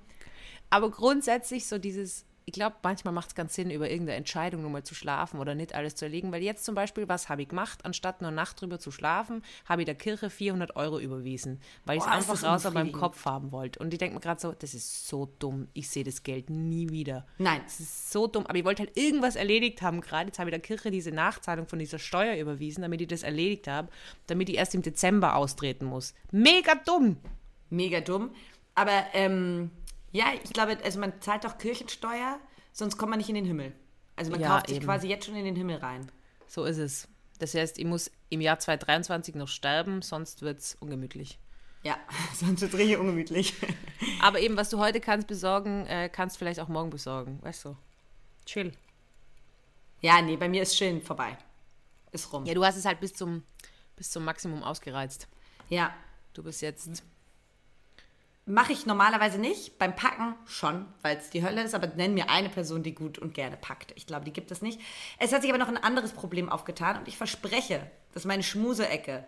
[0.70, 4.70] aber grundsätzlich so dieses, ich glaube, manchmal macht es ganz Sinn, über irgendeine Entscheidung nur
[4.70, 6.32] mal zu schlafen oder nicht alles zu erlegen.
[6.32, 7.84] Weil jetzt zum Beispiel, was habe ich gemacht?
[7.84, 12.04] Anstatt nur Nacht drüber zu schlafen, habe ich der Kirche 400 Euro überwiesen, weil ich
[12.04, 13.80] es einfach raus aus meinem Kopf haben wollte.
[13.80, 15.68] Und ich denke mir gerade so, das ist so dumm.
[15.74, 17.26] Ich sehe das Geld nie wieder.
[17.36, 17.60] Nein.
[17.64, 18.46] Das ist so dumm.
[18.46, 20.28] Aber ich wollte halt irgendwas erledigt haben gerade.
[20.28, 23.68] Jetzt habe ich der Kirche diese Nachzahlung von dieser Steuer überwiesen, damit ich das erledigt
[23.68, 23.88] habe,
[24.26, 26.14] damit ich erst im Dezember austreten muss.
[26.32, 27.18] Mega dumm.
[27.68, 28.30] Mega dumm.
[28.74, 29.70] Aber ähm,
[30.12, 32.38] Ja, ich glaube, also man zahlt doch Kirchensteuer,
[32.72, 33.72] sonst kommt man nicht in den Himmel.
[34.16, 34.86] Also man ja, kauft sich eben.
[34.86, 36.10] quasi jetzt schon in den Himmel rein.
[36.46, 37.08] So ist es.
[37.38, 41.38] Das heißt, ich muss im Jahr 2023 noch sterben, sonst wird es ungemütlich.
[41.82, 41.96] Ja,
[42.34, 43.54] sonst wird es richtig ungemütlich.
[44.20, 47.38] Aber eben, was du heute kannst besorgen, äh, kannst vielleicht auch morgen besorgen.
[47.42, 47.76] Weißt du?
[48.44, 48.72] Chill.
[50.00, 51.36] Ja, nee, bei mir ist Chillen vorbei.
[52.10, 52.44] Ist rum.
[52.44, 53.42] Ja, du hast es halt bis zum,
[53.96, 55.28] bis zum Maximum ausgereizt.
[55.68, 55.94] Ja.
[56.32, 57.02] Du bist jetzt
[58.48, 59.78] Mache ich normalerweise nicht.
[59.78, 61.74] Beim Packen schon, weil es die Hölle ist.
[61.74, 63.92] Aber nenn mir eine Person, die gut und gerne packt.
[63.94, 64.80] Ich glaube, die gibt es nicht.
[65.18, 66.96] Es hat sich aber noch ein anderes Problem aufgetan.
[66.96, 69.26] Und ich verspreche, dass meine Schmuseecke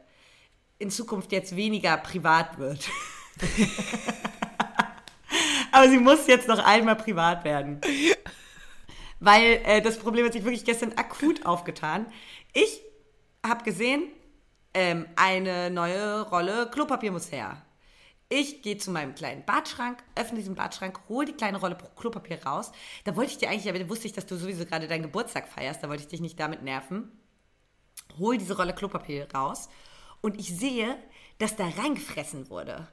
[0.78, 2.88] in Zukunft jetzt weniger privat wird.
[5.72, 7.83] aber sie muss jetzt noch einmal privat werden.
[9.18, 12.06] Weil äh, das Problem hat sich wirklich gestern akut aufgetan.
[12.54, 12.80] Ich
[13.46, 14.04] habe gesehen,
[14.72, 17.61] ähm, eine neue Rolle Klopapier muss her.
[18.33, 22.71] Ich gehe zu meinem kleinen Badschrank, öffne diesen Badschrank, hole die kleine Rolle Klopapier raus.
[23.03, 25.83] Da wollte ich dir eigentlich, aber wusste ich, dass du sowieso gerade deinen Geburtstag feierst,
[25.83, 27.11] da wollte ich dich nicht damit nerven.
[28.21, 29.69] Hole diese Rolle Klopapier raus
[30.21, 30.97] und ich sehe,
[31.38, 32.87] dass da reingefressen wurde.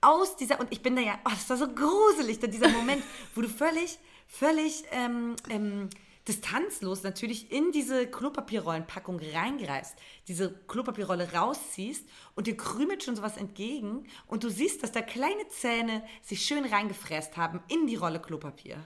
[0.00, 3.02] Aus dieser, und ich bin da ja, oh, das war so gruselig, dieser Moment,
[3.34, 5.90] wo du völlig, völlig, ähm, ähm,
[6.28, 9.96] distanzlos natürlich in diese Klopapierrollenpackung reingreifst,
[10.28, 15.48] diese Klopapierrolle rausziehst und dir krümelt schon sowas entgegen und du siehst, dass da kleine
[15.48, 18.84] Zähne sich schön reingefräst haben in die Rolle Klopapier.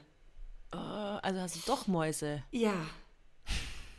[0.73, 2.43] Oh, also hast du doch Mäuse.
[2.51, 2.75] Ja.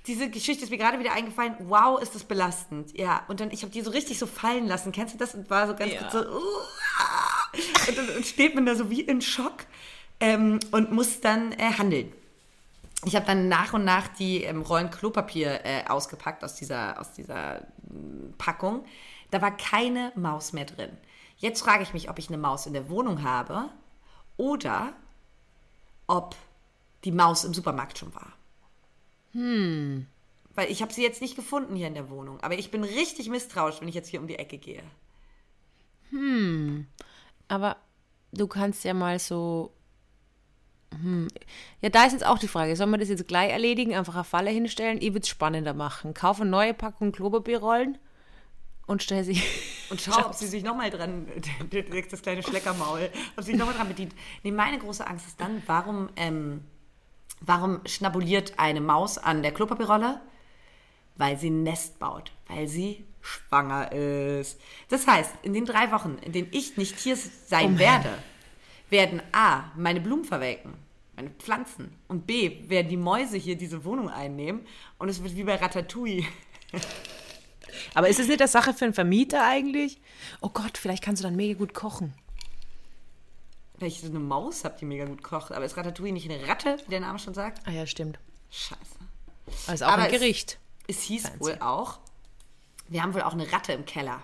[0.08, 1.56] Diese Geschichte ist mir gerade wieder eingefallen.
[1.60, 2.98] Wow, ist das belastend.
[2.98, 4.94] Ja, und dann, ich habe die so richtig so fallen lassen.
[4.94, 5.36] Kennst du das?
[5.36, 6.10] Und war so ganz ja.
[6.10, 6.20] so.
[6.20, 6.24] Uh,
[7.90, 9.66] und dann steht man da so wie in Schock
[10.22, 12.14] ähm, und muss dann äh, handeln
[13.06, 17.14] ich habe dann nach und nach die ähm, Rollen Klopapier äh, ausgepackt aus dieser, aus
[17.14, 17.64] dieser äh,
[18.38, 18.86] Packung.
[19.32, 20.98] Da war keine Maus mehr drin.
[21.38, 23.70] Jetzt frage ich mich, ob ich eine Maus in der Wohnung habe
[24.38, 24.94] oder
[26.08, 26.36] ob
[27.04, 28.34] die Maus im Supermarkt schon war.
[29.34, 30.08] Hm.
[30.56, 32.40] Weil ich habe sie jetzt nicht gefunden hier in der Wohnung.
[32.42, 34.82] Aber ich bin richtig misstrauisch, wenn ich jetzt hier um die Ecke gehe.
[36.10, 36.88] Hm.
[37.48, 37.78] Aber
[38.32, 39.72] du kannst ja mal so
[40.92, 41.28] hm.
[41.82, 44.24] Ja, da ist jetzt auch die Frage, sollen wir das jetzt gleich erledigen, einfach eine
[44.24, 45.00] Falle hinstellen?
[45.02, 46.14] Ich würde es spannender machen.
[46.14, 47.98] Kaufe eine neue Packung Klopapierrollen
[48.86, 49.42] und stell sie.
[49.90, 51.28] Und schau, ob sie sich nochmal dran,
[52.12, 54.14] das kleine Schleckermaul, ob sie sich nochmal dran bedient.
[54.44, 56.66] Nee, meine große Angst ist dann, warum, ähm,
[57.40, 60.20] warum schnabuliert eine Maus an der Klopapierrolle?
[61.16, 64.60] Weil sie ein Nest baut, weil sie schwanger ist.
[64.90, 68.10] Das heißt, in den drei Wochen, in denen ich nicht hier sein oh werde,
[68.90, 70.74] werden A, meine Blumen verwelken,
[71.16, 71.96] meine Pflanzen.
[72.08, 74.66] Und B, werden die Mäuse hier diese Wohnung einnehmen.
[74.98, 76.26] Und es wird wie bei Ratatouille.
[77.94, 80.00] Aber ist es nicht eine Sache für einen Vermieter eigentlich?
[80.42, 82.14] Oh Gott, vielleicht kannst du dann mega gut kochen.
[83.80, 85.52] Weil ich so eine Maus habe, die mega gut kocht.
[85.52, 87.62] Aber ist Ratatouille nicht eine Ratte, wie der Name schon sagt?
[87.68, 88.20] Ah ja, stimmt.
[88.50, 88.82] Scheiße.
[89.68, 90.58] Also auch Aber ein Gericht.
[90.88, 91.40] Es, es hieß Fancy.
[91.40, 92.00] wohl auch,
[92.88, 94.24] wir haben wohl auch eine Ratte im Keller.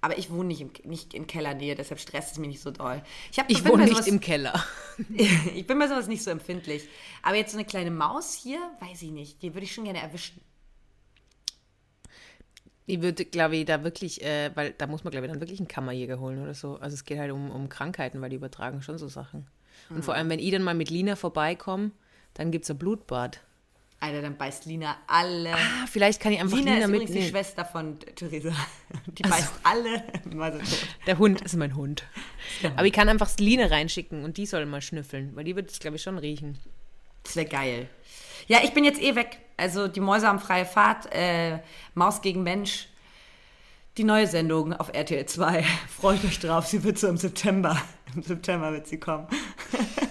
[0.00, 3.02] Aber ich wohne nicht im, nicht in Kellernähe, deshalb stresst es mich nicht so doll.
[3.32, 4.64] Ich, hab, ich wohne nicht sowas, im Keller.
[5.54, 6.88] ich bin bei sowas nicht so empfindlich.
[7.22, 9.42] Aber jetzt so eine kleine Maus hier, weiß ich nicht.
[9.42, 10.40] Die würde ich schon gerne erwischen.
[12.86, 15.58] Ich würde, glaube ich, da wirklich, äh, weil da muss man, glaube ich, dann wirklich
[15.58, 16.76] einen Kammerjäger holen oder so.
[16.76, 19.46] Also es geht halt um, um Krankheiten, weil die übertragen schon so Sachen.
[19.90, 20.02] Und mhm.
[20.04, 21.90] vor allem, wenn ich dann mal mit Lina vorbeikomme,
[22.34, 23.40] dann gibt es ein Blutbad.
[24.00, 25.52] Alter, dann beißt Lina alle.
[25.54, 27.20] Ah, vielleicht kann ich einfach Lina, Lina ist mitnehmen.
[27.20, 28.52] die Schwester von Theresa.
[29.06, 30.88] Die also, beißt alle so tot.
[31.06, 32.04] Der Hund ist mein Hund.
[32.62, 32.70] Ja.
[32.76, 35.80] Aber ich kann einfach Lina reinschicken und die soll mal schnüffeln, weil die wird es,
[35.80, 36.58] glaube ich, schon riechen.
[37.24, 37.88] Das wäre geil.
[38.46, 39.38] Ja, ich bin jetzt eh weg.
[39.56, 41.12] Also die Mäuse haben freie Fahrt.
[41.12, 41.58] Äh,
[41.94, 42.88] Maus gegen Mensch.
[43.96, 45.64] Die neue Sendung auf RTL 2.
[45.88, 46.66] Freut euch drauf.
[46.66, 47.82] Sie wird so im September.
[48.14, 49.26] Im September wird sie kommen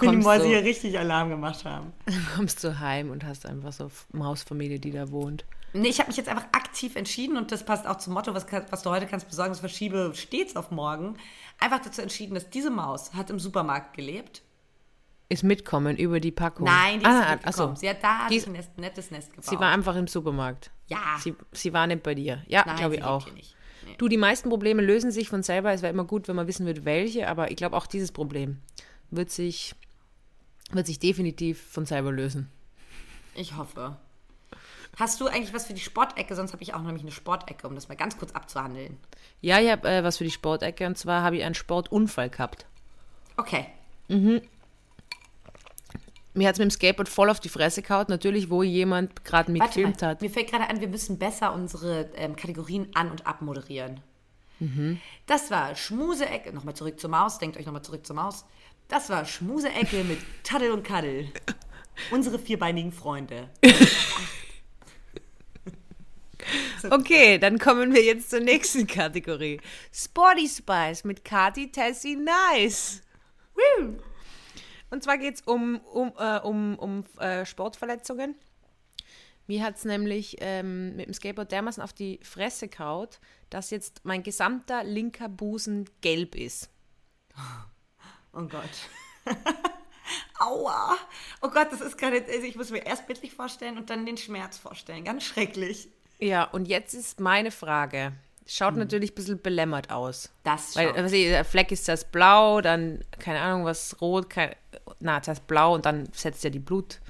[0.00, 1.92] wenn die Mäuse hier richtig Alarm gemacht haben.
[2.06, 5.44] Dann kommst du heim und hast einfach so Mausfamilie, die da wohnt.
[5.72, 8.46] Nee, ich habe mich jetzt einfach aktiv entschieden und das passt auch zum Motto, was,
[8.70, 11.16] was du heute kannst besorgen, das verschiebe stets auf morgen.
[11.60, 14.42] Einfach dazu entschieden, dass diese Maus hat im Supermarkt gelebt.
[15.28, 16.66] Ist mitkommen über die Packung?
[16.66, 17.76] Nein, die ist ah, nicht mitgekommen.
[17.76, 17.80] So.
[17.80, 19.48] Sie hat da die, ein Nest, nettes Nest gebaut.
[19.48, 20.72] Sie war einfach im Supermarkt.
[20.88, 20.98] Ja.
[21.20, 22.42] Sie, sie war nicht bei dir.
[22.48, 23.28] Ja, glaube ich auch.
[23.32, 23.44] Nee.
[23.96, 25.72] Du, die meisten Probleme lösen sich von selber.
[25.72, 28.58] Es wäre immer gut, wenn man wissen würde, welche, aber ich glaube auch dieses Problem
[29.10, 29.74] wird sich
[30.76, 32.50] wird sich definitiv von selber lösen.
[33.34, 33.96] Ich hoffe.
[34.96, 36.34] Hast du eigentlich was für die Sportecke?
[36.34, 38.98] Sonst habe ich auch nämlich eine Sportecke, um das mal ganz kurz abzuhandeln.
[39.40, 42.66] Ja, ich habe äh, was für die Sportecke und zwar habe ich einen Sportunfall gehabt.
[43.36, 43.66] Okay.
[44.08, 44.42] Mhm.
[46.34, 49.50] Mir hat es mit dem Skateboard voll auf die Fresse gehauen, natürlich, wo jemand gerade
[49.50, 50.20] mitgefilmt hat.
[50.20, 54.00] Mir fällt gerade an, wir müssen besser unsere ähm, Kategorien an- und abmoderieren.
[54.60, 55.00] Mhm.
[55.26, 56.52] Das war Schmuseecke.
[56.52, 57.38] Nochmal zurück zur Maus.
[57.38, 58.44] Denkt euch nochmal zurück zur Maus.
[58.90, 61.28] Das war Schmuseecke mit Taddel und Kaddel.
[62.10, 63.48] Unsere vierbeinigen Freunde.
[66.90, 69.60] Okay, dann kommen wir jetzt zur nächsten Kategorie.
[69.92, 73.02] Sporty Spice mit Kati Tessie Nice.
[73.54, 73.98] Woo.
[74.90, 78.34] Und zwar geht es um, um, äh, um, um äh, Sportverletzungen.
[79.46, 84.00] Mir hat es nämlich ähm, mit dem Skateboard dermaßen auf die Fresse kaut, dass jetzt
[84.04, 86.70] mein gesamter linker Busen gelb ist.
[88.32, 88.70] Oh Gott.
[90.38, 90.96] Aua.
[91.42, 94.16] Oh Gott, das ist gerade, also ich muss mir erst bildlich vorstellen und dann den
[94.16, 95.04] Schmerz vorstellen.
[95.04, 95.88] Ganz schrecklich.
[96.18, 98.12] Ja, und jetzt ist meine Frage.
[98.46, 98.78] Schaut hm.
[98.80, 100.30] natürlich ein bisschen belämmert aus.
[100.42, 104.54] Das Weil, was ich, der Fleck ist das blau, dann, keine Ahnung, was rot, kein,
[104.98, 107.00] na, das blau und dann setzt ja die Blut,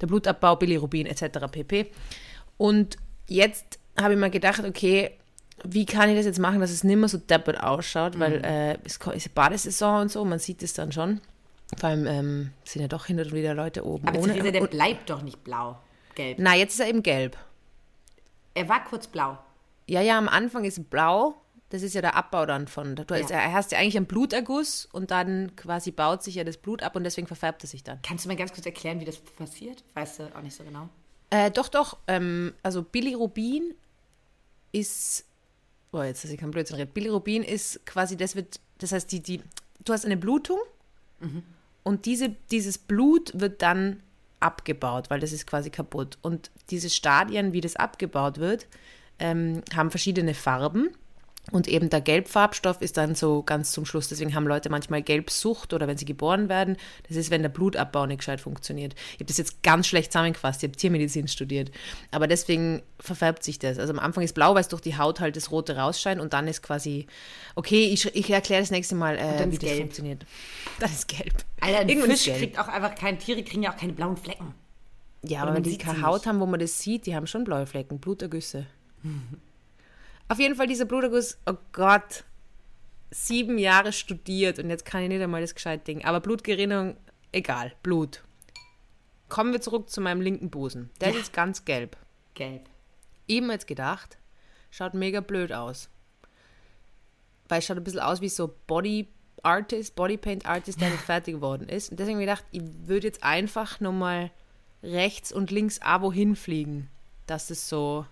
[0.00, 1.46] der Blutabbau, Bilirubin etc.
[1.50, 1.90] pp.
[2.58, 5.18] Und jetzt habe ich mir gedacht, okay,
[5.66, 8.20] wie kann ich das jetzt machen, dass es nicht mehr so deppert ausschaut, mhm.
[8.20, 11.20] weil äh, es ist Badesaison und so, man sieht es dann schon.
[11.78, 14.06] Vor allem ähm, sind ja doch hinter und wieder Leute oben.
[14.06, 15.78] Aber ohne, der bleibt doch nicht blau,
[16.14, 16.38] gelb.
[16.40, 17.36] Na, jetzt ist er eben gelb.
[18.54, 19.38] Er war kurz blau.
[19.86, 21.34] Ja, ja, am Anfang ist blau.
[21.70, 22.94] Das ist ja der Abbau dann von.
[22.94, 23.52] Du ja.
[23.52, 27.02] hast ja eigentlich einen Bluterguss und dann quasi baut sich ja das Blut ab und
[27.02, 27.98] deswegen verfärbt es sich dann.
[28.02, 29.82] Kannst du mir ganz kurz erklären, wie das passiert?
[29.94, 30.88] Weißt du auch nicht so genau.
[31.30, 31.98] Äh, doch, doch.
[32.06, 33.74] Ähm, also Bilirubin
[34.70, 35.24] ist.
[35.94, 36.90] Oh, jetzt hast ich keinen Blödsinn reden.
[36.92, 39.40] Bilirubin ist quasi, das wird, das heißt, die, die,
[39.84, 40.58] du hast eine Blutung
[41.20, 41.44] mhm.
[41.84, 44.02] und diese, dieses Blut wird dann
[44.40, 46.18] abgebaut, weil das ist quasi kaputt.
[46.20, 48.66] Und diese Stadien, wie das abgebaut wird,
[49.20, 50.90] ähm, haben verschiedene Farben.
[51.52, 54.08] Und eben der Gelbfarbstoff ist dann so ganz zum Schluss.
[54.08, 56.78] Deswegen haben Leute manchmal Gelbsucht oder wenn sie geboren werden.
[57.06, 58.94] Das ist, wenn der Blutabbau nicht gescheit funktioniert.
[59.12, 60.62] Ich habe das jetzt ganz schlecht zusammengefasst.
[60.62, 61.70] Ich habe Tiermedizin studiert.
[62.10, 63.78] Aber deswegen verfärbt sich das.
[63.78, 66.32] Also am Anfang ist blau, weil es durch die Haut halt das Rote rausscheint und
[66.32, 67.06] dann ist quasi,
[67.56, 69.80] okay, ich, ich erkläre das nächste Mal, äh, wie das gelb.
[69.80, 70.26] funktioniert.
[70.80, 71.34] Dann ist gelb.
[71.60, 74.54] Alter, ein Irgendwann Fisch kriegt auch einfach keine, Tiere kriegen ja auch keine blauen Flecken.
[75.22, 77.66] Ja, aber wenn die keine Haut haben, wo man das sieht, die haben schon blaue
[77.66, 78.66] Flecken, Blutergüsse.
[80.28, 82.24] Auf jeden Fall dieser Bluterguss, oh Gott,
[83.10, 86.04] sieben Jahre studiert und jetzt kann ich nicht einmal das gescheit Ding.
[86.04, 86.96] Aber Blutgerinnung,
[87.32, 88.22] egal, Blut.
[89.28, 90.90] Kommen wir zurück zu meinem linken Busen.
[91.00, 91.20] Der ja.
[91.20, 91.96] ist ganz gelb.
[92.34, 92.68] Gelb.
[93.28, 94.18] Eben jetzt gedacht,
[94.70, 95.88] schaut mega blöd aus.
[97.48, 99.08] Weil es schaut ein bisschen aus wie so Body
[99.42, 101.90] Artist, Body Paint Artist, der nicht fertig geworden ist.
[101.90, 104.30] Und deswegen habe ich gedacht, ich würde jetzt einfach nochmal
[104.82, 106.88] rechts und links auch wohin fliegen,
[107.26, 108.06] dass es so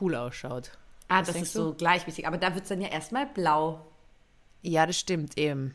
[0.00, 0.72] cool ausschaut.
[1.08, 1.60] Ah, Was das ist du?
[1.60, 2.26] so gleichmäßig.
[2.26, 3.86] Aber da wird es dann ja erstmal blau.
[4.62, 5.74] Ja, das stimmt eben.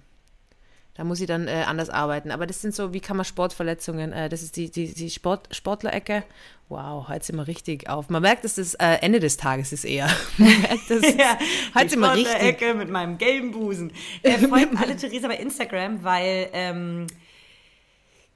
[0.96, 2.30] Da muss ich dann äh, anders arbeiten.
[2.30, 5.48] Aber das sind so, wie kann man Sportverletzungen, äh, das ist die, die, die Sport,
[5.56, 6.24] Sportlerecke.
[6.70, 8.10] Wow, heute sind wir richtig auf.
[8.10, 10.08] Man merkt, dass das äh, Ende des Tages ist eher.
[10.38, 11.38] Merkt, das ja,
[11.74, 12.36] heute sind wir richtig.
[12.36, 13.92] Ecke mit meinem gelben Busen.
[14.22, 17.08] Äh, folgen alle Theresa bei Instagram, weil ähm,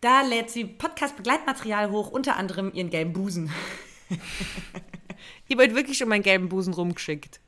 [0.01, 3.51] da lädt sie Podcast-Begleitmaterial hoch, unter anderem ihren gelben Busen.
[5.47, 7.39] Ich wollte wirklich schon meinen gelben Busen rumgeschickt.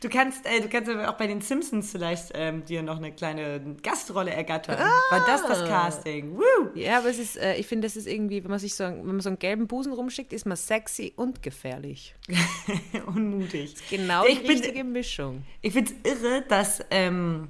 [0.00, 3.10] Du kannst, äh, du kannst aber auch bei den Simpsons vielleicht ähm, dir noch eine
[3.10, 4.76] kleine Gastrolle ergattern.
[4.78, 5.00] Ah.
[5.10, 6.36] War das das Casting?
[6.36, 6.70] Woo.
[6.74, 9.04] Ja, aber es ist, äh, ich finde, das ist irgendwie, wenn man sich so, wenn
[9.04, 12.14] man so einen gelben Busen rumschickt, ist man sexy und gefährlich.
[13.06, 13.74] Unmutig.
[13.90, 15.42] genau ich die richtige bin, Mischung.
[15.60, 17.48] Ich finde es irre, dass ähm,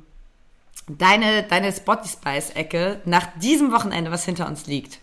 [0.89, 5.01] deine, deine Spotty Spice-Ecke nach diesem Wochenende, was hinter uns liegt,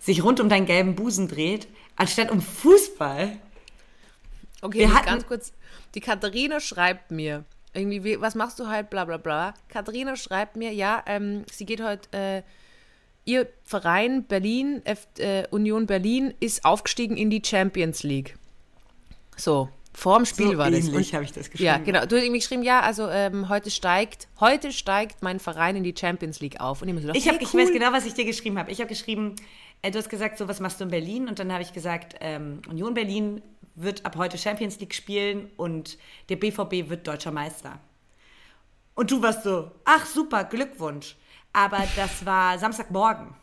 [0.00, 3.38] sich rund um deinen gelben Busen dreht, anstatt um Fußball.
[4.60, 5.52] Okay, ganz kurz.
[5.94, 7.44] Die Katharina schreibt mir,
[7.74, 9.54] irgendwie, wie, was machst du halt, bla bla bla.
[9.68, 12.42] Katharina schreibt mir, ja, ähm, sie geht heute, äh,
[13.24, 14.82] ihr Verein Berlin,
[15.18, 18.36] äh, Union Berlin, ist aufgestiegen in die Champions League.
[19.36, 20.88] So, vor dem Spiel so war das.
[20.88, 21.66] Und habe ich das geschrieben.
[21.66, 22.06] Ja, genau.
[22.06, 25.94] Du hast irgendwie geschrieben, ja, also ähm, heute steigt, heute steigt mein Verein in die
[25.96, 26.82] Champions League auf.
[26.82, 27.60] Und ich, so, ich, hab, hey, cool.
[27.60, 28.70] ich weiß genau, was ich dir geschrieben habe.
[28.70, 29.34] Ich habe geschrieben,
[29.82, 31.28] äh, du hast gesagt, so was machst du in Berlin?
[31.28, 33.42] Und dann habe ich gesagt, ähm, Union Berlin
[33.80, 37.78] wird ab heute Champions League spielen und der BVB wird deutscher Meister.
[38.94, 41.16] Und du warst so, ach super, Glückwunsch.
[41.52, 43.34] Aber das war Samstagmorgen.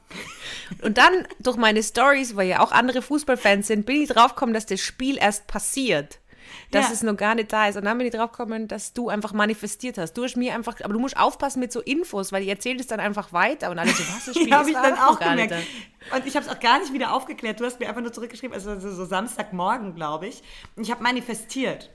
[0.81, 4.65] Und dann durch meine Stories, weil ja auch andere Fußballfans sind, bin ich draufgekommen, dass
[4.65, 6.19] das Spiel erst passiert
[6.71, 6.93] dass ja.
[6.93, 7.75] es noch gar nicht da ist.
[7.75, 10.13] Und dann bin ich drauf gekommen, dass du einfach manifestiert hast.
[10.13, 12.87] Du hast mir einfach, aber du musst aufpassen mit so Infos, weil ich erzähle es
[12.87, 15.53] dann einfach weiter und alles so, was das Spiel ja, habe ich dann auch gemerkt.
[16.13, 17.59] Und ich habe es auch gar nicht wieder aufgeklärt.
[17.59, 20.43] Du hast mir einfach nur zurückgeschrieben, also so Samstagmorgen, glaube ich.
[20.75, 21.89] Und ich habe manifestiert.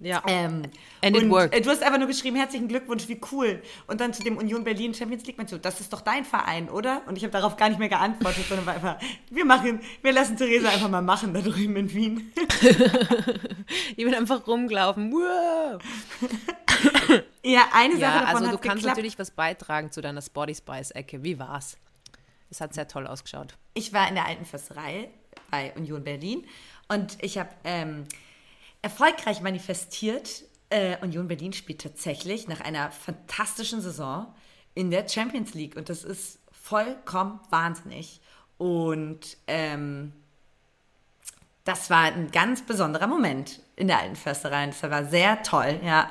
[0.00, 0.22] Ja.
[0.26, 0.62] Ähm,
[1.02, 1.64] And it worked.
[1.64, 3.62] Du hast einfach nur geschrieben, herzlichen Glückwunsch, wie cool.
[3.86, 6.70] Und dann zu dem Union Berlin Champions League Match, so, das ist doch dein Verein,
[6.70, 7.02] oder?
[7.06, 8.96] Und ich habe darauf gar nicht mehr geantwortet, sondern war einfach,
[9.30, 12.32] wir machen, wir lassen Theresa einfach mal machen da drüben in Wien.
[13.96, 15.12] Ich bin einfach rumgelaufen.
[15.12, 15.80] Wow.
[17.42, 18.84] Ja, eine Sache Ja, davon also du kannst geklappt.
[18.96, 21.22] natürlich was beitragen zu deiner Sporty Spice-Ecke.
[21.22, 21.76] Wie war's?
[22.50, 23.56] Es hat sehr toll ausgeschaut.
[23.74, 25.10] Ich war in der alten Försterei
[25.50, 26.44] bei Union Berlin
[26.88, 28.06] und ich habe ähm,
[28.82, 34.32] erfolgreich manifestiert, äh, Union Berlin spielt tatsächlich nach einer fantastischen Saison
[34.74, 38.20] in der Champions League und das ist vollkommen wahnsinnig.
[38.56, 40.12] Und ähm,
[41.64, 44.66] das war ein ganz besonderer Moment in der alten Försterei.
[44.66, 46.10] Das war sehr toll, ja.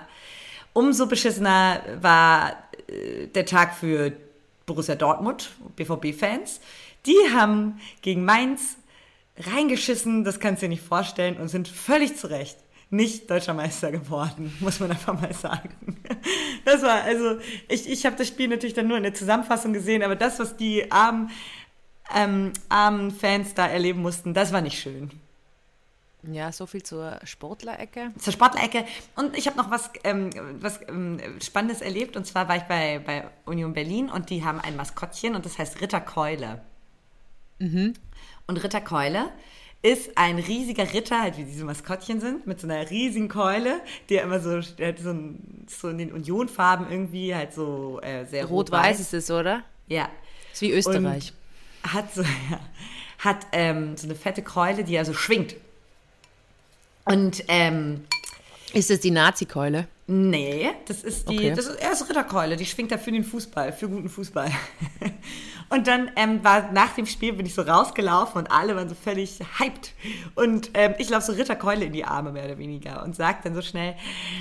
[0.73, 4.13] Umso beschissener war äh, der Tag für
[4.65, 6.59] Borussia Dortmund, BVB-Fans.
[7.05, 8.77] Die haben gegen Mainz
[9.39, 12.57] reingeschissen, das kannst du dir nicht vorstellen, und sind völlig zu Recht
[12.91, 15.69] nicht deutscher Meister geworden, muss man einfach mal sagen.
[16.65, 20.03] Das war, also, ich, ich habe das Spiel natürlich dann nur in der Zusammenfassung gesehen,
[20.03, 21.29] aber das, was die armen,
[22.15, 25.11] ähm, armen Fans da erleben mussten, das war nicht schön.
[26.23, 28.11] Ja, so viel zur Sportlerecke.
[28.17, 28.83] zur Sportlecke.
[29.15, 32.17] Und ich habe noch was, ähm, was ähm, Spannendes erlebt.
[32.17, 35.57] Und zwar war ich bei, bei Union Berlin und die haben ein Maskottchen und das
[35.57, 36.61] heißt Ritter Keule.
[38.49, 39.29] Und Ritter Keule
[39.83, 44.23] ist ein riesiger Ritter, halt wie diese Maskottchen sind, mit so einer riesigen Keule, der
[44.23, 48.45] immer so, der hat so, ein, so in den Unionfarben irgendwie halt so äh, sehr
[48.45, 49.61] Rot-Weiß ist es, oder?
[49.87, 50.09] Ja.
[50.51, 51.31] Ist wie Österreich.
[51.83, 52.59] Hat so, ja,
[53.19, 55.55] hat ähm, so eine fette Keule, die also schwingt.
[57.05, 58.05] Und ähm,
[58.73, 59.87] Ist es die Nazi-Keule?
[60.07, 61.53] Nee, das ist die, Okay.
[61.55, 64.51] das ist erst Ritterkeule, die schwingt da für den Fußball, für guten Fußball.
[65.69, 68.95] Und dann ähm, war nach dem Spiel bin ich so rausgelaufen und alle waren so
[68.95, 69.93] völlig hyped.
[70.35, 73.53] Und ähm, ich laufe so Ritterkeule in die Arme mehr oder weniger und sag dann
[73.53, 73.95] so schnell,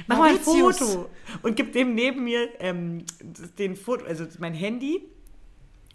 [0.07, 0.39] mach mal ein.
[0.39, 1.11] Foto.
[1.43, 3.05] Und gib dem neben mir ähm,
[3.59, 5.03] den Foto, also mein Handy.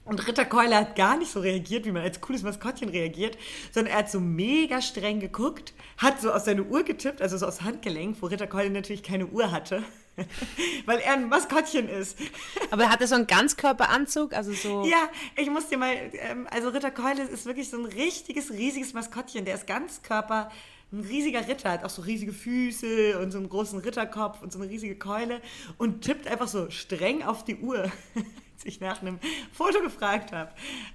[0.05, 3.37] Und Ritter Keule hat gar nicht so reagiert, wie man als cooles Maskottchen reagiert,
[3.71, 7.47] sondern er hat so mega streng geguckt, hat so aus seiner Uhr getippt, also so
[7.47, 9.81] aus Handgelenk, wo Ritter Keule natürlich keine Uhr hatte,
[10.85, 12.17] weil er ein Maskottchen ist.
[12.71, 14.33] Aber hat er so einen Ganzkörperanzug?
[14.33, 14.85] Also so.
[14.85, 18.93] Ja, ich muss dir mal, ähm, also Ritter Keule ist wirklich so ein richtiges, riesiges
[18.93, 20.51] Maskottchen, der ist ganz Körper,
[20.91, 24.59] ein riesiger Ritter, hat auch so riesige Füße und so einen großen Ritterkopf und so
[24.59, 25.41] eine riesige Keule
[25.77, 27.79] und tippt einfach so streng auf die Uhr,
[28.15, 29.19] als ich nach einem
[29.51, 30.51] Foto gefragt habe.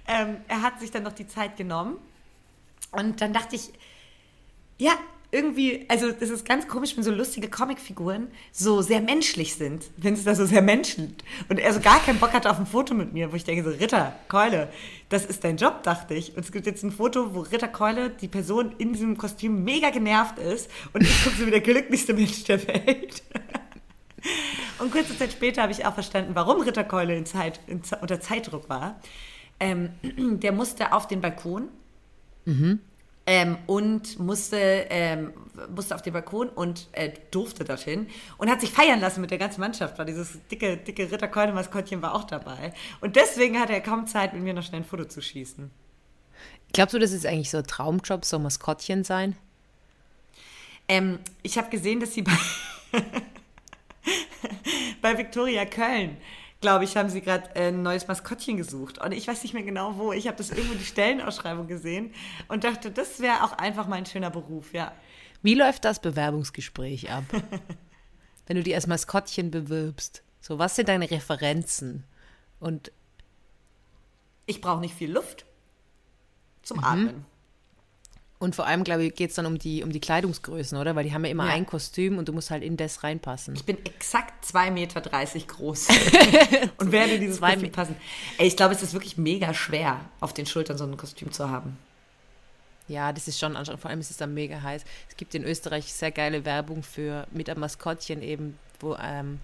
[0.07, 1.97] Ähm, er hat sich dann noch die Zeit genommen
[2.91, 3.71] und dann dachte ich,
[4.77, 4.93] ja,
[5.31, 10.15] irgendwie, also das ist ganz komisch, wenn so lustige Comicfiguren so sehr menschlich sind, wenn
[10.15, 11.23] es da so sehr menschelt.
[11.49, 13.63] Und er so gar keinen Bock hatte auf ein Foto mit mir, wo ich denke
[13.63, 14.69] so, Ritter, Keule,
[15.09, 16.35] das ist dein Job, dachte ich.
[16.35, 19.91] Und es gibt jetzt ein Foto, wo Ritter Keule, die Person in diesem Kostüm, mega
[19.91, 23.23] genervt ist und ich gucke so wie der glücklichste Mensch der Welt.
[24.79, 28.19] Und kurze Zeit später habe ich auch verstanden, warum Ritter Keule in Zeit, in, unter
[28.21, 28.99] Zeitdruck war.
[29.59, 29.91] Ähm,
[30.39, 31.67] der musste auf den Balkon
[33.29, 35.33] ähm, und musste, ähm,
[35.75, 38.07] musste auf den Balkon und äh, durfte dorthin
[38.39, 42.15] und hat sich feiern lassen mit der ganzen Mannschaft, weil dieses dicke, dicke Ritterkeule-Maskottchen war
[42.15, 42.73] auch dabei.
[43.01, 45.69] Und deswegen hatte er kaum Zeit, mit mir noch schnell ein Foto zu schießen.
[46.73, 49.35] Glaubst du, das ist eigentlich so ein Traumjob, so Maskottchen sein?
[50.87, 52.31] Ähm, ich habe gesehen, dass sie bei,
[55.03, 56.17] bei Viktoria Köln,
[56.61, 58.97] glaube ich, haben sie gerade ein neues Maskottchen gesucht.
[58.97, 60.11] Und ich weiß nicht mehr genau wo.
[60.11, 62.13] Ich habe das irgendwo die Stellenausschreibung gesehen
[62.47, 64.91] und dachte, das wäre auch einfach mal ein schöner Beruf, ja.
[65.41, 67.23] Wie läuft das Bewerbungsgespräch ab?
[68.45, 70.23] Wenn du dich als Maskottchen bewirbst.
[70.41, 72.03] So, was sind deine Referenzen?
[72.59, 72.91] Und
[74.45, 75.45] Ich brauche nicht viel Luft
[76.61, 77.25] zum Atmen.
[78.41, 80.95] Und vor allem, glaube ich, geht es dann um die, um die Kleidungsgrößen, oder?
[80.95, 81.53] Weil die haben ja immer Ja.
[81.53, 83.53] ein Kostüm und du musst halt in das reinpassen.
[83.55, 85.87] Ich bin exakt 2,30 Meter groß
[86.77, 87.95] und werde in dieses Zwei Kostüm passen.
[88.37, 91.49] Ey, ich glaube, es ist wirklich mega schwer, auf den Schultern so ein Kostüm zu
[91.49, 91.77] haben.
[92.87, 93.81] Ja, das ist schon anstrengend.
[93.81, 94.83] Vor allem ist es dann mega heiß.
[95.09, 99.39] Es gibt in Österreich sehr geile Werbung für mit einem Maskottchen eben, wo ähm,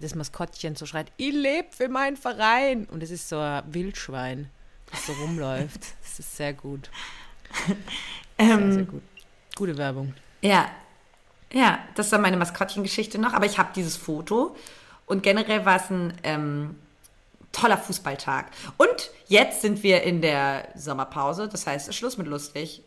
[0.00, 2.84] das Maskottchen so schreit, ich lebe für meinen Verein.
[2.84, 4.50] Und es ist so ein Wildschwein,
[4.90, 5.80] das so rumläuft.
[6.02, 6.90] Das ist sehr gut.
[8.38, 9.02] Sehr, sehr gut.
[9.56, 10.14] Gute Werbung.
[10.40, 10.68] Ja,
[11.52, 14.56] ja, das war meine Maskottchengeschichte noch, aber ich habe dieses Foto
[15.06, 16.76] und generell war es ein ähm,
[17.52, 18.46] toller Fußballtag.
[18.78, 22.82] Und jetzt sind wir in der Sommerpause, das heißt Schluss mit lustig.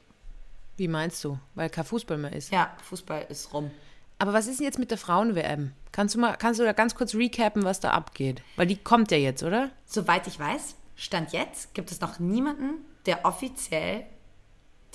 [0.78, 1.38] Wie meinst du?
[1.54, 2.52] Weil kein Fußball mehr ist.
[2.52, 3.72] Ja, Fußball ist rum.
[4.18, 5.74] Aber was ist denn jetzt mit der Frauen-WM?
[5.92, 8.42] Kannst du mal, kannst du da ganz kurz recappen, was da abgeht?
[8.56, 9.72] Weil die kommt ja jetzt, oder?
[9.86, 14.06] Soweit ich weiß, Stand jetzt gibt es noch niemanden, der offiziell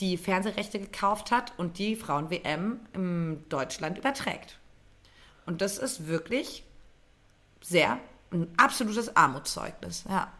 [0.00, 4.58] die Fernsehrechte gekauft hat und die Frauen-WM in Deutschland überträgt.
[5.46, 6.64] Und das ist wirklich
[7.60, 7.98] sehr
[8.32, 10.32] ein absolutes Armutszeugnis, ja.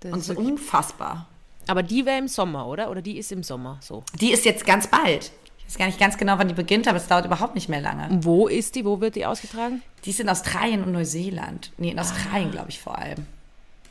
[0.00, 1.28] Das und so unfassbar.
[1.66, 2.90] Aber die wäre im Sommer, oder?
[2.90, 4.02] Oder die ist im Sommer so?
[4.14, 5.30] Die ist jetzt ganz bald.
[5.58, 7.80] Ich weiß gar nicht ganz genau, wann die beginnt, aber es dauert überhaupt nicht mehr
[7.80, 8.08] lange.
[8.24, 8.84] Wo ist die?
[8.84, 9.82] Wo wird die ausgetragen?
[10.04, 11.70] Die ist in Australien und Neuseeland.
[11.76, 12.52] Nee, in Australien, ah.
[12.52, 13.26] glaube ich, vor allem.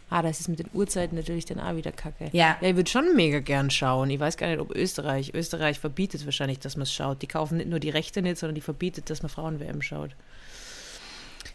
[0.10, 2.30] Ah, das ist mit den Uhrzeiten natürlich dann auch wieder kacke.
[2.32, 2.57] Ja.
[2.62, 4.10] Ja, ich würde schon mega gern schauen.
[4.10, 5.34] Ich weiß gar nicht, ob Österreich.
[5.36, 7.22] Österreich verbietet wahrscheinlich, dass man es schaut.
[7.22, 10.12] Die kaufen nicht nur die Rechte nicht, sondern die verbietet, dass man Frauen-WM schaut.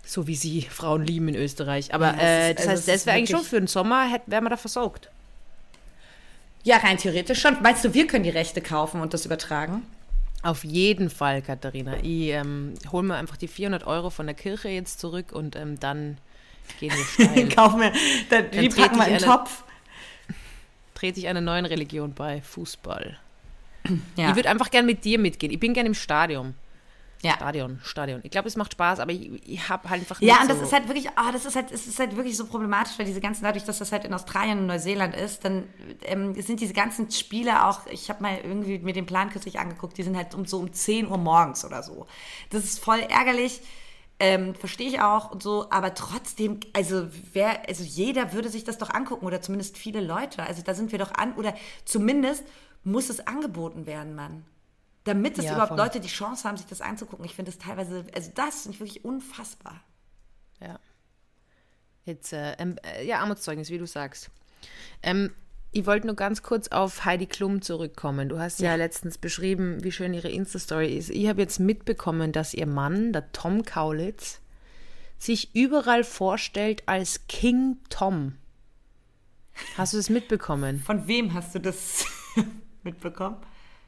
[0.05, 1.93] So wie sie Frauen lieben in Österreich.
[1.93, 4.45] Aber ja, das, äh, das also heißt, das wäre eigentlich schon für den Sommer, wären
[4.45, 5.11] wir da versorgt.
[6.63, 7.61] Ja, rein theoretisch schon.
[7.61, 9.83] Meinst du, wir können die Rechte kaufen und das übertragen?
[10.43, 11.97] Auf jeden Fall, Katharina.
[12.03, 15.81] Ich ähm, hole mir einfach die 400 Euro von der Kirche jetzt zurück und ähm,
[15.81, 16.19] dann
[16.81, 17.49] gehen wir steil.
[17.49, 17.93] Wir,
[18.31, 19.65] dann, dann die packen wir in den Topf.
[20.95, 23.19] Trete ich einer neuen Religion bei, Fußball.
[24.17, 24.31] Ja.
[24.31, 25.53] Ich würde einfach gern mit dir mitgehen.
[25.53, 26.55] Ich bin gern im Stadion.
[27.25, 27.37] Ja.
[27.37, 28.21] Stadion, Stadion.
[28.23, 30.65] Ich glaube, es macht Spaß, aber ich, ich habe halt einfach Ja, und das so
[30.65, 33.23] ist halt wirklich, oh, das ist halt, es ist halt wirklich so problematisch, weil diese
[33.23, 35.65] ganzen, dadurch, dass das halt in Australien und Neuseeland ist, dann
[36.03, 39.97] ähm, sind diese ganzen Spiele auch, ich habe mal irgendwie mir den Plan kürzlich angeguckt,
[39.97, 42.07] die sind halt um so um 10 Uhr morgens oder so.
[42.51, 43.63] Das ist voll ärgerlich.
[44.21, 48.79] Ähm, Verstehe ich auch und so, aber trotzdem, also wer, also jeder würde sich das
[48.79, 50.45] doch angucken oder zumindest viele Leute.
[50.45, 51.55] Also da sind wir doch an, oder
[51.85, 52.45] zumindest
[52.85, 54.45] muss es angeboten werden, Mann
[55.05, 55.79] damit es ja, überhaupt voll.
[55.79, 57.25] Leute die Chance haben, sich das anzugucken.
[57.25, 59.81] Ich finde das teilweise, also das finde ich wirklich unfassbar.
[60.61, 60.81] Ja.
[62.05, 64.31] Jetzt, äh, ähm, äh, ja, Armutszeugnis, wie du sagst.
[65.03, 65.33] Ähm,
[65.75, 68.29] ich wollte nur ganz kurz auf Heidi Klum zurückkommen.
[68.29, 71.11] Du hast ja, ja letztens beschrieben, wie schön ihre Insta-Story ist.
[71.11, 74.41] Ich habe jetzt mitbekommen, dass ihr Mann, der Tom Kaulitz,
[75.19, 78.35] sich überall vorstellt als King Tom.
[79.77, 80.81] Hast du das mitbekommen?
[80.81, 82.07] Von wem hast du das
[82.85, 83.37] mitbekommen?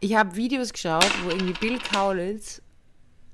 [0.01, 2.63] Ich habe Videos geschaut, wo irgendwie Bill Kaulitz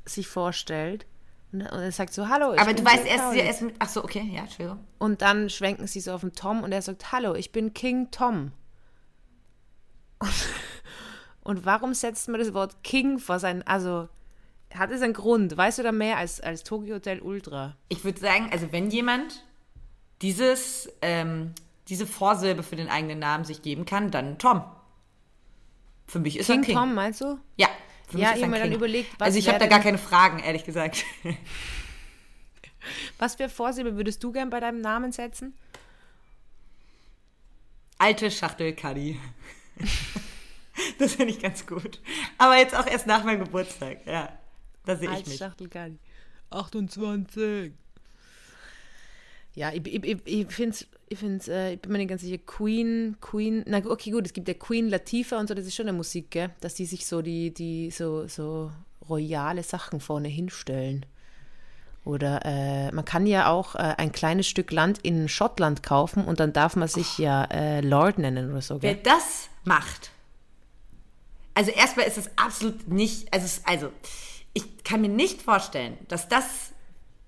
[0.05, 1.07] sich vorstellt
[1.53, 2.55] und, er sagt so, hallo.
[2.57, 4.81] Aber du weißt, er ist, er ist mit, ach so, okay, ja, Entschuldigung.
[4.99, 8.11] Und dann schwenken sie so auf den Tom und er sagt, hallo, ich bin King
[8.11, 8.53] Tom.
[10.19, 10.31] Und,
[11.43, 14.09] und warum setzt man das Wort King vor seinen, also
[14.75, 15.57] hat es einen Grund?
[15.57, 17.77] Weißt du da mehr als, als Tokyo Hotel Ultra?
[17.89, 19.45] Ich würde sagen, also wenn jemand
[20.23, 21.53] dieses, ähm,
[21.89, 24.63] diese Vorsilbe für den eigenen Namen sich geben kann, dann Tom.
[26.07, 26.77] Für mich ist King er King.
[26.77, 27.39] Tom, meinst du?
[27.57, 27.69] Ja.
[28.13, 30.39] Für ja, ich habe mir dann überlegt, was Also ich habe da gar keine Fragen,
[30.39, 31.05] ehrlich gesagt.
[33.19, 35.55] was für Vorsilbe würdest du gern bei deinem Namen setzen?
[37.97, 39.19] Alte Schachtelkaddi.
[40.99, 42.01] das finde ich ganz gut.
[42.37, 44.29] Aber jetzt auch erst nach meinem Geburtstag, ja.
[44.85, 45.39] Da sehe ich mich.
[45.39, 45.99] Schachtelkaddi.
[46.51, 47.73] 28.
[49.55, 52.39] Ja, ich, ich, ich finde es ich, find's, äh, ich bin mir nicht ganz sicher,
[52.39, 55.87] Queen, Queen, na okay, gut, es gibt ja Queen Latifah und so, das ist schon
[55.87, 56.51] eine Musik, gell?
[56.61, 58.73] dass die sich so die, die so, so
[59.09, 61.05] royale Sachen vorne hinstellen.
[62.05, 66.41] Oder äh, man kann ja auch äh, ein kleines Stück Land in Schottland kaufen und
[66.41, 67.23] dann darf man sich oh.
[67.23, 68.79] ja äh, Lord nennen oder so.
[68.79, 68.97] Gell?
[68.97, 70.11] Wer das macht,
[71.55, 73.93] also erstmal ist es absolut nicht, also, also
[74.55, 76.72] ich kann mir nicht vorstellen, dass das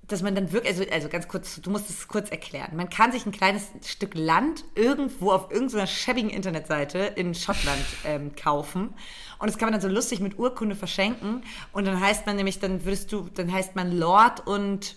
[0.09, 2.77] dass man dann wirklich, also, also ganz kurz, du musst es kurz erklären.
[2.77, 8.35] Man kann sich ein kleines Stück Land irgendwo auf irgendeiner schäbigen Internetseite in Schottland ähm,
[8.35, 8.95] kaufen.
[9.39, 11.43] Und das kann man dann so lustig mit Urkunde verschenken.
[11.73, 14.97] Und dann heißt man nämlich, dann würdest du, dann heißt man Lord und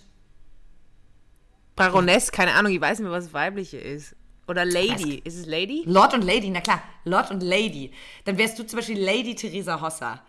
[1.76, 4.16] Baroness, keine Ahnung, ich weiß nicht mehr, was weibliche ist.
[4.48, 5.20] Oder Lady.
[5.24, 5.84] Ist es Lady?
[5.86, 6.82] Lord und Lady, na klar.
[7.04, 7.92] Lord und Lady.
[8.24, 10.22] Dann wärst du zum Beispiel Lady Theresa Hosser.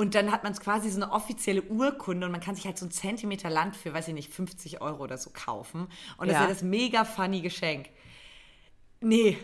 [0.00, 2.86] Und dann hat man quasi so eine offizielle Urkunde und man kann sich halt so
[2.86, 5.88] einen Zentimeter Land für, weiß ich nicht, 50 Euro oder so kaufen.
[6.16, 6.40] Und das ja.
[6.40, 7.90] ist ja das mega funny Geschenk.
[9.02, 9.36] Nee,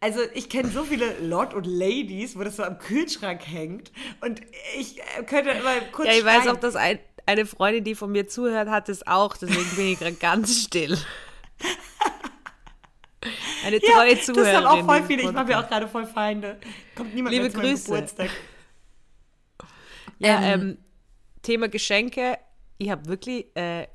[0.00, 3.92] also ich kenne so viele Lord und Ladies, wo das so am Kühlschrank hängt.
[4.20, 4.40] Und
[4.76, 6.08] ich äh, könnte immer kurz.
[6.08, 6.40] Ja, ich schreien.
[6.40, 9.36] weiß auch, dass ein, eine Freundin, die von mir zuhört, hat es auch.
[9.36, 10.98] Deswegen bin ich gerade ganz still.
[13.64, 14.54] Eine treue ja, Zuhörerin.
[14.54, 15.22] Das haben auch voll viele.
[15.22, 16.58] Ich mache mir auch gerade voll Feinde.
[16.96, 17.84] Kommt niemand Liebe mehr zu Grüße.
[17.84, 18.30] Geburtstag.
[20.20, 20.78] Ja, ähm, ähm,
[21.42, 22.38] Thema Geschenke.
[22.78, 23.88] Ich habe wirklich, äh,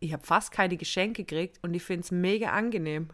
[0.00, 3.08] ich habe fast keine Geschenke gekriegt und ich finde es mega angenehm.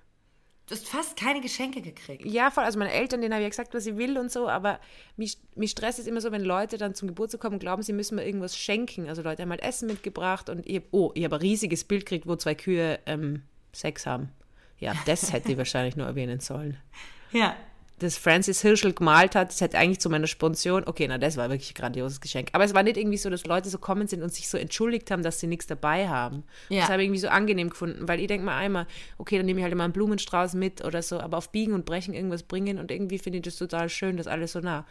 [0.66, 2.26] Du hast fast keine Geschenke gekriegt.
[2.26, 2.64] Ja, voll.
[2.64, 4.80] Also meine Eltern, denen habe ich ja gesagt, was ich will und so, aber
[5.16, 7.94] mich, mich stresst es immer so, wenn Leute dann zum Geburtstag kommen und glauben, sie
[7.94, 9.08] müssen mir irgendwas schenken.
[9.08, 12.04] Also Leute haben halt Essen mitgebracht und ich hab, oh, ich habe ein riesiges Bild
[12.04, 14.30] gekriegt, wo zwei Kühe ähm, Sex haben.
[14.78, 16.76] Ja, das hätte ich wahrscheinlich nur erwähnen sollen.
[17.30, 17.54] Ja,
[17.98, 21.50] das Francis Hirschel gemalt hat, das hätte eigentlich zu meiner Sponsion, okay, na, das war
[21.50, 22.48] wirklich ein grandioses Geschenk.
[22.52, 25.10] Aber es war nicht irgendwie so, dass Leute so kommen sind und sich so entschuldigt
[25.10, 26.44] haben, dass sie nichts dabei haben.
[26.68, 26.82] Ja.
[26.82, 28.86] Das habe ich irgendwie so angenehm gefunden, weil ich denke mal einmal,
[29.18, 31.84] okay, dann nehme ich halt immer einen Blumenstrauß mit oder so, aber auf Biegen und
[31.84, 34.86] Brechen irgendwas bringen und irgendwie finde ich das total schön, dass alle so nah,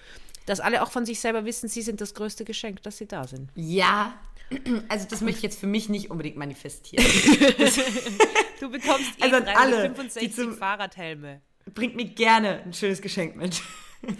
[0.45, 3.27] dass alle auch von sich selber wissen, sie sind das größte Geschenk, dass sie da
[3.27, 3.49] sind.
[3.55, 4.13] Ja,
[4.89, 7.05] also das möchte ich jetzt für mich nicht unbedingt manifestieren.
[8.59, 11.41] du bekommst eh also alle, 65 Fahrradhelme
[11.73, 13.61] bringt mir gerne ein schönes Geschenk mit.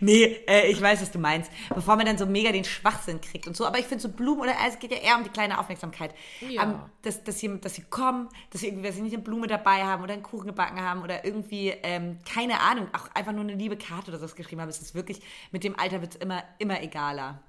[0.00, 1.50] nee, äh, ich weiß, was du meinst.
[1.74, 3.66] Bevor man dann so mega den Schwachsinn kriegt und so.
[3.66, 6.14] Aber ich finde so Blumen oder es geht ja eher um die kleine Aufmerksamkeit.
[6.40, 6.64] Ja.
[6.64, 9.46] Um, dass, dass, sie, dass sie kommen, dass sie irgendwie, dass sie nicht eine Blume
[9.46, 13.42] dabei haben oder einen Kuchen gebacken haben oder irgendwie, ähm, keine Ahnung, auch einfach nur
[13.42, 14.68] eine liebe Karte oder sowas geschrieben haben.
[14.68, 17.42] Es ist wirklich, mit dem Alter wird es immer, immer egaler.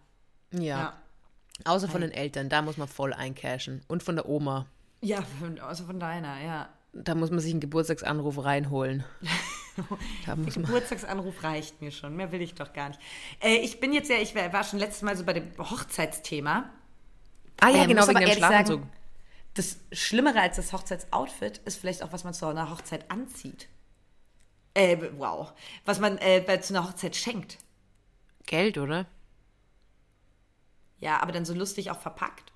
[0.51, 0.61] Ja.
[0.61, 0.93] ja.
[1.65, 3.83] Außer von den Eltern, da muss man voll eincashen.
[3.87, 4.65] Und von der Oma.
[5.01, 5.23] Ja,
[5.61, 9.03] außer von deiner, ja da muss man sich einen Geburtstagsanruf reinholen.
[10.27, 12.99] Der Geburtstagsanruf reicht mir schon, mehr will ich doch gar nicht.
[13.39, 16.69] Äh, ich bin jetzt ja, ich war schon letztes Mal so bei dem Hochzeitsthema.
[17.61, 18.81] Ah ja, äh, genau, wegen dem Schlafentzug.
[18.81, 18.91] Sagen,
[19.53, 23.67] das Schlimmere als das Hochzeitsoutfit ist vielleicht auch, was man zu einer Hochzeit anzieht.
[24.73, 25.53] Äh, wow.
[25.85, 27.57] Was man äh, zu einer Hochzeit schenkt.
[28.45, 29.05] Geld, oder?
[30.99, 32.50] Ja, aber dann so lustig auch verpackt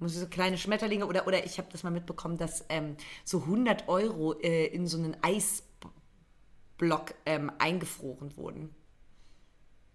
[0.00, 4.38] so kleine Schmetterlinge oder, oder ich habe das mal mitbekommen, dass ähm, so 100 Euro
[4.40, 8.74] äh, in so einen Eisblock ähm, eingefroren wurden.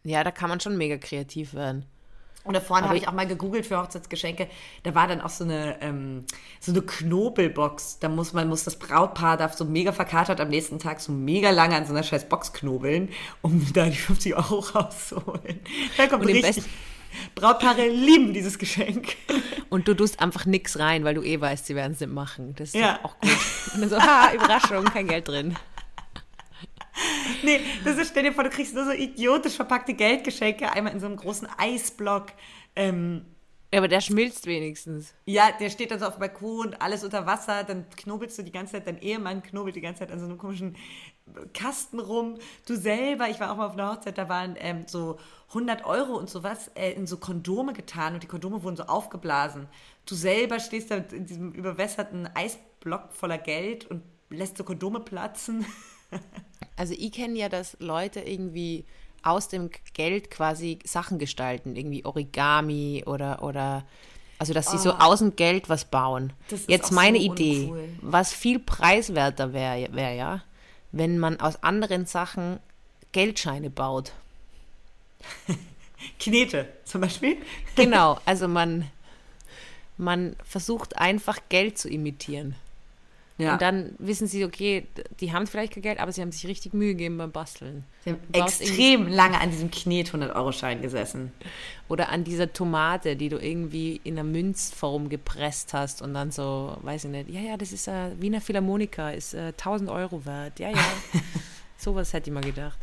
[0.04, 1.86] Ja, da kann man schon mega kreativ werden.
[2.44, 4.50] Und da vorne habe ich auch mal gegoogelt für Hochzeitsgeschenke.
[4.84, 6.26] Da war dann auch so eine, ähm,
[6.60, 8.00] so eine Knobelbox.
[8.00, 11.52] Da muss man, muss das Brautpaar darf so mega verkatert am nächsten Tag so mega
[11.52, 13.10] lange an so einer scheiß Box knobeln,
[13.42, 15.62] um da die 50 Euro rauszuholen.
[15.96, 16.66] Da kommt richtig,
[17.36, 19.16] Brautpaare lieben dieses Geschenk.
[19.70, 22.56] Und du tust einfach nichts rein, weil du eh weißt, sie werden es nicht machen.
[22.56, 23.00] Das ist ja.
[23.04, 23.32] auch gut.
[23.74, 25.56] Und dann so, ha, Überraschung, kein Geld drin.
[27.42, 31.00] Nee, das ist, stell dir vor, du kriegst nur so idiotisch verpackte Geldgeschenke, einmal in
[31.00, 32.28] so einem großen Eisblock.
[32.76, 33.26] Ähm,
[33.74, 35.16] ja, aber der schmilzt wenigstens.
[35.26, 38.52] Ja, der steht dann so auf dem Balkon, alles unter Wasser, dann knobelst du die
[38.52, 40.76] ganze Zeit, dein Ehemann knobelt die ganze Zeit an so einem komischen
[41.56, 42.38] Kasten rum.
[42.68, 45.18] Du selber, ich war auch mal auf einer Hochzeit, da waren ähm, so
[45.48, 49.68] 100 Euro und sowas äh, in so Kondome getan und die Kondome wurden so aufgeblasen.
[50.06, 55.66] Du selber stehst da in diesem überwässerten Eisblock voller Geld und lässt so Kondome platzen.
[56.76, 58.86] also ich kenne ja, dass Leute irgendwie
[59.24, 63.86] aus dem Geld quasi Sachen gestalten, irgendwie Origami oder, oder
[64.38, 64.82] also dass sie oh.
[64.82, 66.34] so aus dem Geld was bauen.
[66.68, 67.90] Jetzt meine so Idee, uncool.
[68.02, 70.44] was viel preiswerter wäre, wär, ja,
[70.92, 72.60] wenn man aus anderen Sachen
[73.14, 74.12] Geldscheine baut.
[76.20, 77.38] Knete zum Beispiel.
[77.76, 78.90] Genau, also man,
[79.98, 82.56] man versucht einfach Geld zu imitieren.
[83.38, 83.54] Ja.
[83.54, 84.86] Und dann wissen sie, okay,
[85.20, 87.84] die haben vielleicht kein Geld, aber sie haben sich richtig Mühe gegeben beim Basteln.
[88.04, 91.32] Sie haben extrem lange an diesem Knet 100-Euro-Schein gesessen.
[91.90, 96.78] Oder an dieser Tomate, die du irgendwie in einer Münzform gepresst hast und dann so,
[96.82, 100.60] weiß ich nicht, ja, ja, das ist äh, Wiener Philharmoniker, ist äh, 1000 Euro wert.
[100.60, 100.78] Ja, ja.
[101.78, 102.78] Sowas hätte ich mal gedacht.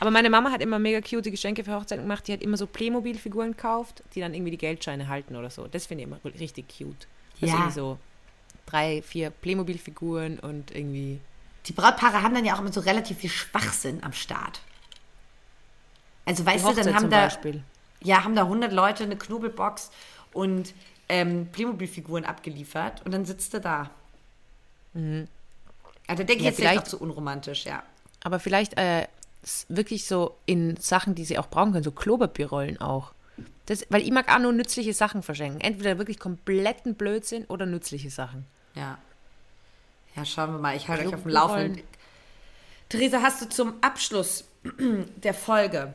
[0.00, 2.26] Aber meine Mama hat immer mega cute Geschenke für Hochzeiten gemacht.
[2.26, 5.68] Die hat immer so Playmobil-Figuren gekauft, die dann irgendwie die Geldscheine halten oder so.
[5.68, 7.06] Das finde ich immer richtig cute.
[7.40, 7.70] Das ja.
[7.70, 7.98] so
[8.66, 11.20] drei, vier Playmobil-Figuren und irgendwie.
[11.66, 14.60] Die Brautpaare haben dann ja auch immer so relativ viel Schwachsinn am Start.
[16.26, 17.62] Also weißt du, dann haben da, Beispiel.
[18.00, 19.90] ja, haben da 100 Leute eine Knobelbox
[20.32, 20.74] und
[21.08, 23.90] ähm, Playmobil-Figuren abgeliefert und dann sitzt du da.
[24.94, 25.28] Mhm.
[26.06, 27.82] Also denke ich ja, jetzt vielleicht auch zu unromantisch, ja.
[28.22, 29.06] Aber vielleicht äh,
[29.68, 33.12] wirklich so in Sachen, die sie auch brauchen können, so Klopapierrollen auch.
[33.66, 35.60] Das, weil ich mag auch nur nützliche Sachen verschenken.
[35.60, 38.46] Entweder wirklich kompletten Blödsinn oder nützliche Sachen.
[38.74, 38.98] Ja.
[40.16, 40.76] Ja, schauen wir mal.
[40.76, 41.82] Ich halte euch auf dem Laufenden.
[42.88, 44.44] Theresa, hast du zum Abschluss
[45.16, 45.94] der Folge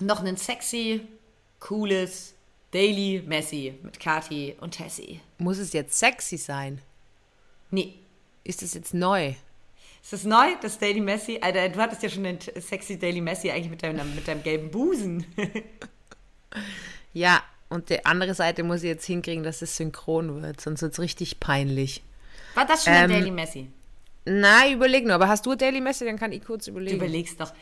[0.00, 1.06] noch einen sexy,
[1.58, 2.34] cooles
[2.70, 5.20] Daily Messi mit Kati und Tessie?
[5.38, 6.80] Muss es jetzt sexy sein?
[7.70, 7.94] Nee.
[8.44, 9.34] Ist das jetzt neu?
[10.02, 11.38] Ist das neu, das Daily Messi?
[11.40, 14.70] Alter, du hattest ja schon den sexy Daily Messi eigentlich mit deinem, mit deinem gelben
[14.70, 15.26] Busen.
[17.12, 20.92] ja, und die andere Seite muss ich jetzt hinkriegen, dass es synchron wird, sonst wird
[20.92, 22.02] es richtig peinlich.
[22.54, 23.70] War das schon ähm, ein Daily Messi?
[24.24, 25.14] Nein, überleg nur.
[25.14, 26.04] Aber hast du Daily Messi?
[26.04, 26.98] Dann kann ich kurz überlegen.
[26.98, 27.52] Du überlegst doch.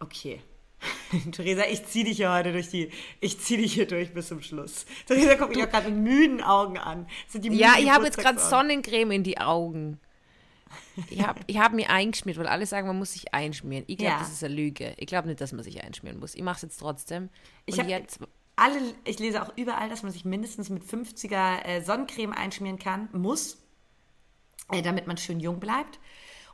[0.00, 0.40] Okay.
[1.32, 4.42] Theresa, ich zieh dich hier heute durch die, ich zieh dich hier durch bis zum
[4.42, 4.86] Schluss.
[5.06, 7.08] Theresa guckt mich auch gerade mit müden Augen an.
[7.32, 9.98] ja, ich habe jetzt gerade Sonnencreme in die Augen.
[11.10, 13.84] Ich habe ich hab mir eingeschmiert, weil alle sagen, man muss sich einschmieren.
[13.86, 14.18] Ich glaube, ja.
[14.18, 14.94] das ist eine Lüge.
[14.98, 16.34] Ich glaube nicht, dass man sich einschmieren muss.
[16.34, 17.24] Ich mache es jetzt trotzdem.
[17.24, 17.30] Und
[17.66, 18.20] ich jetzt
[18.58, 23.08] alle, ich lese auch überall, dass man sich mindestens mit 50er äh, Sonnencreme einschmieren kann,
[23.12, 23.58] muss.
[24.70, 25.98] äh, damit man schön jung bleibt.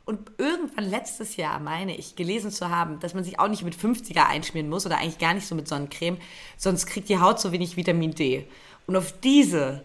[0.05, 3.75] Und irgendwann letztes Jahr meine ich gelesen zu haben, dass man sich auch nicht mit
[3.75, 6.17] 50er einschmieren muss oder eigentlich gar nicht so mit Sonnencreme,
[6.57, 8.47] sonst kriegt die Haut so wenig Vitamin D.
[8.85, 9.83] Und auf diese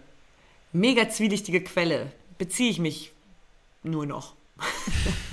[0.72, 3.12] mega zwielichtige Quelle beziehe ich mich
[3.82, 4.34] nur noch.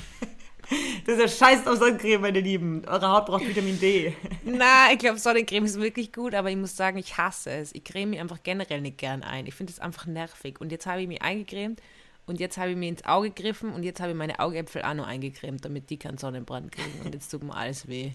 [1.08, 2.84] Das ist ja scheiß auf Sonnencreme, meine Lieben.
[2.86, 4.14] Eure Haut braucht Vitamin D.
[4.44, 7.74] Na, ich glaube, Sonnencreme ist wirklich gut, aber ich muss sagen, ich hasse es.
[7.74, 9.48] Ich creme mich einfach generell nicht gern ein.
[9.48, 10.60] Ich finde es einfach nervig.
[10.60, 11.82] Und jetzt habe ich mich eingecremt
[12.26, 14.96] und jetzt habe ich mir ins Auge gegriffen und jetzt habe ich meine Augäpfel auch
[14.96, 17.00] noch eingecremt, damit die keinen Sonnenbrand kriegen.
[17.06, 18.12] Und jetzt tut mir alles weh.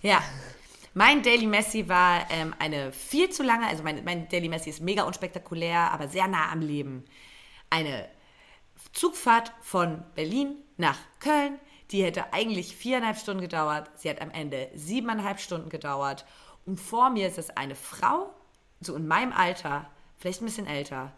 [0.00, 0.22] Ja.
[0.94, 4.80] Mein Daily Messi war ähm, eine viel zu lange, also mein, mein Daily Messi ist
[4.80, 7.04] mega unspektakulär, aber sehr nah am Leben.
[7.68, 8.08] Eine
[8.94, 11.58] Zugfahrt von Berlin nach Köln.
[11.94, 13.88] Die hätte eigentlich viereinhalb Stunden gedauert.
[13.94, 16.26] Sie hat am Ende siebeneinhalb Stunden gedauert.
[16.66, 18.34] Und vor mir ist es eine Frau,
[18.80, 21.12] so in meinem Alter, vielleicht ein bisschen älter,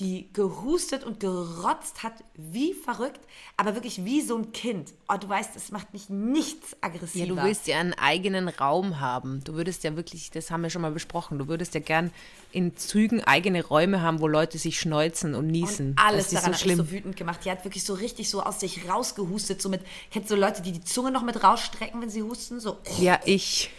[0.00, 3.20] die gehustet und gerotzt hat, wie verrückt,
[3.56, 4.92] aber wirklich wie so ein Kind.
[5.08, 7.26] Oh, du weißt, es macht mich nichts aggressiver.
[7.26, 9.44] Ja, du willst ja einen eigenen Raum haben.
[9.44, 12.10] Du würdest ja wirklich, das haben wir schon mal besprochen, du würdest ja gern
[12.52, 15.90] in Zügen eigene Räume haben, wo Leute sich schneuzen und niesen.
[15.90, 16.78] Und alles das daran so schlimm.
[16.78, 17.40] hat mich so wütend gemacht.
[17.44, 20.72] Die hat wirklich so richtig so aus sich rausgehustet, so mit, kennst du Leute, die
[20.72, 22.60] die Zunge noch mit rausstrecken, wenn sie husten?
[22.60, 22.78] So.
[22.98, 23.70] Ja, ich.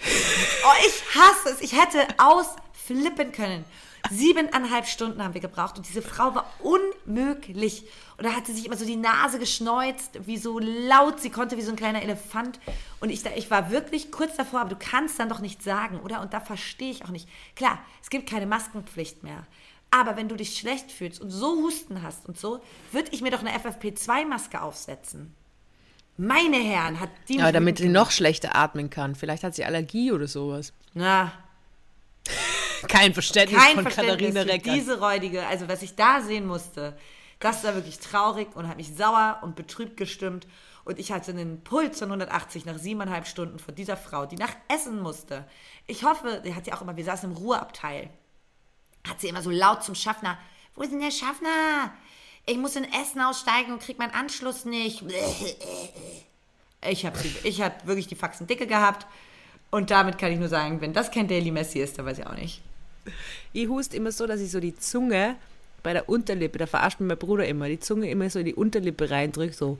[0.63, 1.61] Oh, ich hasse es.
[1.61, 3.65] Ich hätte ausflippen können.
[4.11, 7.85] Siebeneinhalb Stunden haben wir gebraucht und diese Frau war unmöglich.
[8.17, 11.57] Und da hat sie sich immer so die Nase geschneuzt, wie so laut sie konnte,
[11.57, 12.59] wie so ein kleiner Elefant.
[12.99, 16.21] Und ich, ich war wirklich kurz davor, aber du kannst dann doch nicht sagen, oder?
[16.21, 17.29] Und da verstehe ich auch nicht.
[17.55, 19.47] Klar, es gibt keine Maskenpflicht mehr.
[19.89, 23.31] Aber wenn du dich schlecht fühlst und so Husten hast und so, würde ich mir
[23.31, 25.33] doch eine FFP2-Maske aufsetzen.
[26.17, 27.41] Meine Herren, hat die.
[27.41, 29.15] Aber damit sie noch schlechter atmen kann.
[29.15, 30.73] Vielleicht hat sie Allergie oder sowas.
[30.93, 31.31] Na,
[32.87, 34.73] kein Verständnis Kein von Verständnis Katharina Recker.
[34.73, 36.97] diese räudige, also was ich da sehen musste,
[37.39, 40.47] das war wirklich traurig und hat mich sauer und betrübt gestimmt.
[40.85, 44.53] Und ich hatte einen Puls von 180 nach siebeneinhalb Stunden von dieser Frau, die nach
[44.67, 45.45] Essen musste.
[45.87, 48.09] Ich hoffe, die hat ja auch immer, wir saßen im Ruheabteil,
[49.07, 50.37] hat sie immer so laut zum Schaffner,
[50.75, 51.93] wo ist denn der Schaffner?
[52.45, 55.03] Ich muss in Essen aussteigen und krieg meinen Anschluss nicht.
[56.89, 59.07] Ich habe ich hab wirklich die Faxen dicke gehabt.
[59.71, 62.27] Und damit kann ich nur sagen, wenn das kein Daily Messi ist, dann weiß ich
[62.27, 62.61] auch nicht.
[63.51, 65.35] Ich hust immer so, dass ich so die Zunge
[65.83, 68.55] bei der Unterlippe, da verarscht mir mein Bruder immer, die Zunge immer so in die
[68.55, 69.77] Unterlippe reindrückt, so.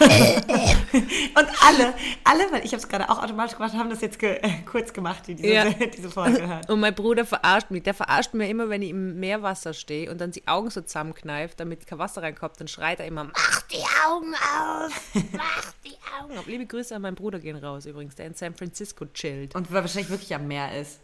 [0.00, 1.94] und alle,
[2.24, 4.92] alle, weil ich habe es gerade auch automatisch gemacht, haben das jetzt ge äh, kurz
[4.92, 5.64] gemacht, die diese, Ja.
[5.96, 6.62] diese Folge hören.
[6.68, 7.82] Und mein Bruder verarscht mich.
[7.84, 11.60] Der verarscht mir immer, wenn ich im Meerwasser stehe und dann die Augen so zusammenkneift,
[11.60, 14.92] damit kein Wasser reinkommt, dann schreit er immer, mach die Augen auf,
[15.32, 16.46] mach die Augen auf.
[16.46, 19.54] Liebe Grüße an meinen Bruder gehen raus übrigens, der in San Francisco chillt.
[19.54, 21.00] Und weil wahrscheinlich wirklich am Meer ist.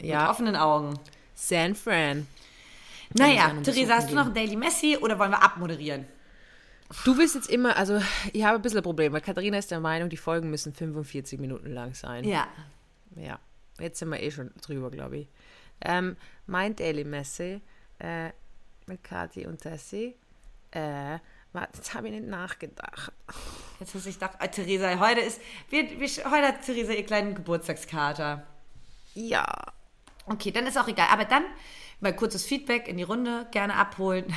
[0.00, 0.98] Mit Ja, offenen Augen.
[1.34, 2.26] San Fran.
[3.14, 6.06] Naja, Theresa, hast du noch einen Daily Messi oder wollen wir abmoderieren?
[7.04, 8.00] Du willst jetzt immer, also
[8.32, 11.38] ich habe ein bisschen ein Problem, weil Katharina ist der Meinung, die Folgen müssen 45
[11.38, 12.24] Minuten lang sein.
[12.24, 12.48] Ja.
[13.16, 13.38] Ja,
[13.78, 15.28] jetzt sind wir eh schon drüber, glaube ich.
[15.82, 17.60] Ähm, mein Daily Messe
[17.98, 18.30] äh,
[18.86, 20.14] mit Kathi und Tessie.
[20.70, 21.18] Äh,
[21.52, 23.12] warte, jetzt habe ich nicht nachgedacht.
[23.80, 27.34] Jetzt hast du gedacht, äh, Theresa, heute ist, wir, wir, heute hat Theresa ihr kleinen
[27.34, 28.46] Geburtstagskater.
[29.14, 29.44] Ja.
[30.30, 31.08] Okay, dann ist auch egal.
[31.10, 31.42] Aber dann
[31.98, 34.32] mal kurzes Feedback in die Runde, gerne abholen.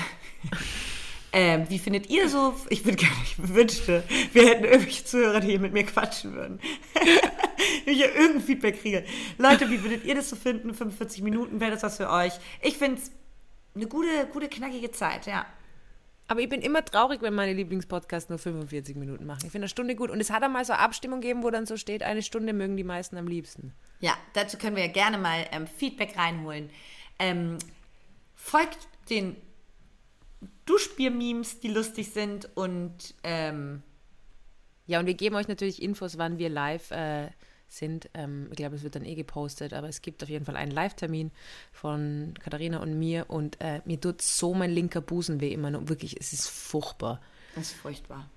[1.34, 2.56] ähm, wie findet ihr so?
[2.70, 6.60] Ich würde gerne, ich wünschte, wir hätten irgendwelche Zuhörer, die hier mit mir quatschen würden.
[7.86, 9.06] Wenn ich hier irgendein Feedback kriege.
[9.38, 10.74] Leute, wie würdet ihr das so finden?
[10.74, 12.34] 45 Minuten wäre das was für euch?
[12.62, 13.12] Ich finde es
[13.76, 15.46] eine gute, gute, knackige Zeit, ja.
[16.28, 19.42] Aber ich bin immer traurig, wenn meine Lieblingspodcasts nur 45 Minuten machen.
[19.44, 20.10] Ich finde eine Stunde gut.
[20.10, 22.78] Und es hat einmal so eine Abstimmung gegeben, wo dann so steht, eine Stunde mögen
[22.78, 23.74] die meisten am liebsten.
[24.00, 26.70] Ja, dazu können wir ja gerne mal ähm, Feedback reinholen.
[27.20, 27.58] Ähm,
[28.36, 29.36] folgt den
[30.66, 33.84] Duschbier-Memes, die lustig sind und ähm,
[34.88, 37.30] Ja, und wir geben euch natürlich Infos, wann wir live äh,
[37.74, 38.10] sind.
[38.14, 40.72] Ähm, ich glaube, es wird dann eh gepostet, aber es gibt auf jeden Fall einen
[40.72, 41.32] Live-Termin
[41.72, 45.88] von Katharina und mir und äh, mir tut so mein linker Busen weh immer noch.
[45.90, 47.20] Wirklich, es ist furchtbar.
[47.56, 48.30] das ist furchtbar.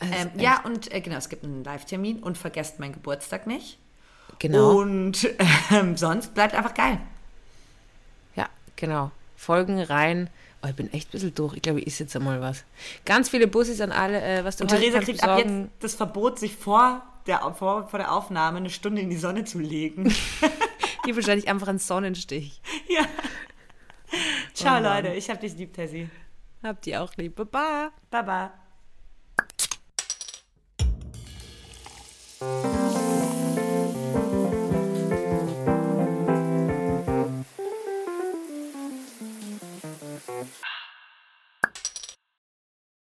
[0.00, 3.78] Ist Ähm, ja, und äh, genau, es gibt einen Live-Termin und vergesst meinen Geburtstag nicht.
[4.38, 4.80] Genau.
[4.80, 5.28] Und
[5.70, 6.98] ähm, sonst bleibt einfach geil.
[8.34, 9.10] Ja, genau.
[9.36, 10.30] Folgen rein.
[10.62, 11.54] Oh, ich bin echt ein bisschen durch.
[11.54, 12.64] Ich glaube, ich isse jetzt einmal was.
[13.04, 16.38] Ganz viele Bussis an alle, äh, was du Und Theresa kriegt ab jetzt das Verbot,
[16.38, 20.14] sich vor der, vor, vor der Aufnahme eine Stunde in die Sonne zu legen.
[21.06, 22.62] Die wahrscheinlich einfach einen Sonnenstich.
[22.88, 23.02] Ja.
[24.54, 25.08] Ciao, oh Leute.
[25.08, 26.08] Ich hab dich lieb, Tessie.
[26.62, 27.36] Hab die auch lieb.
[27.36, 27.90] Baba.
[28.10, 28.54] Baba.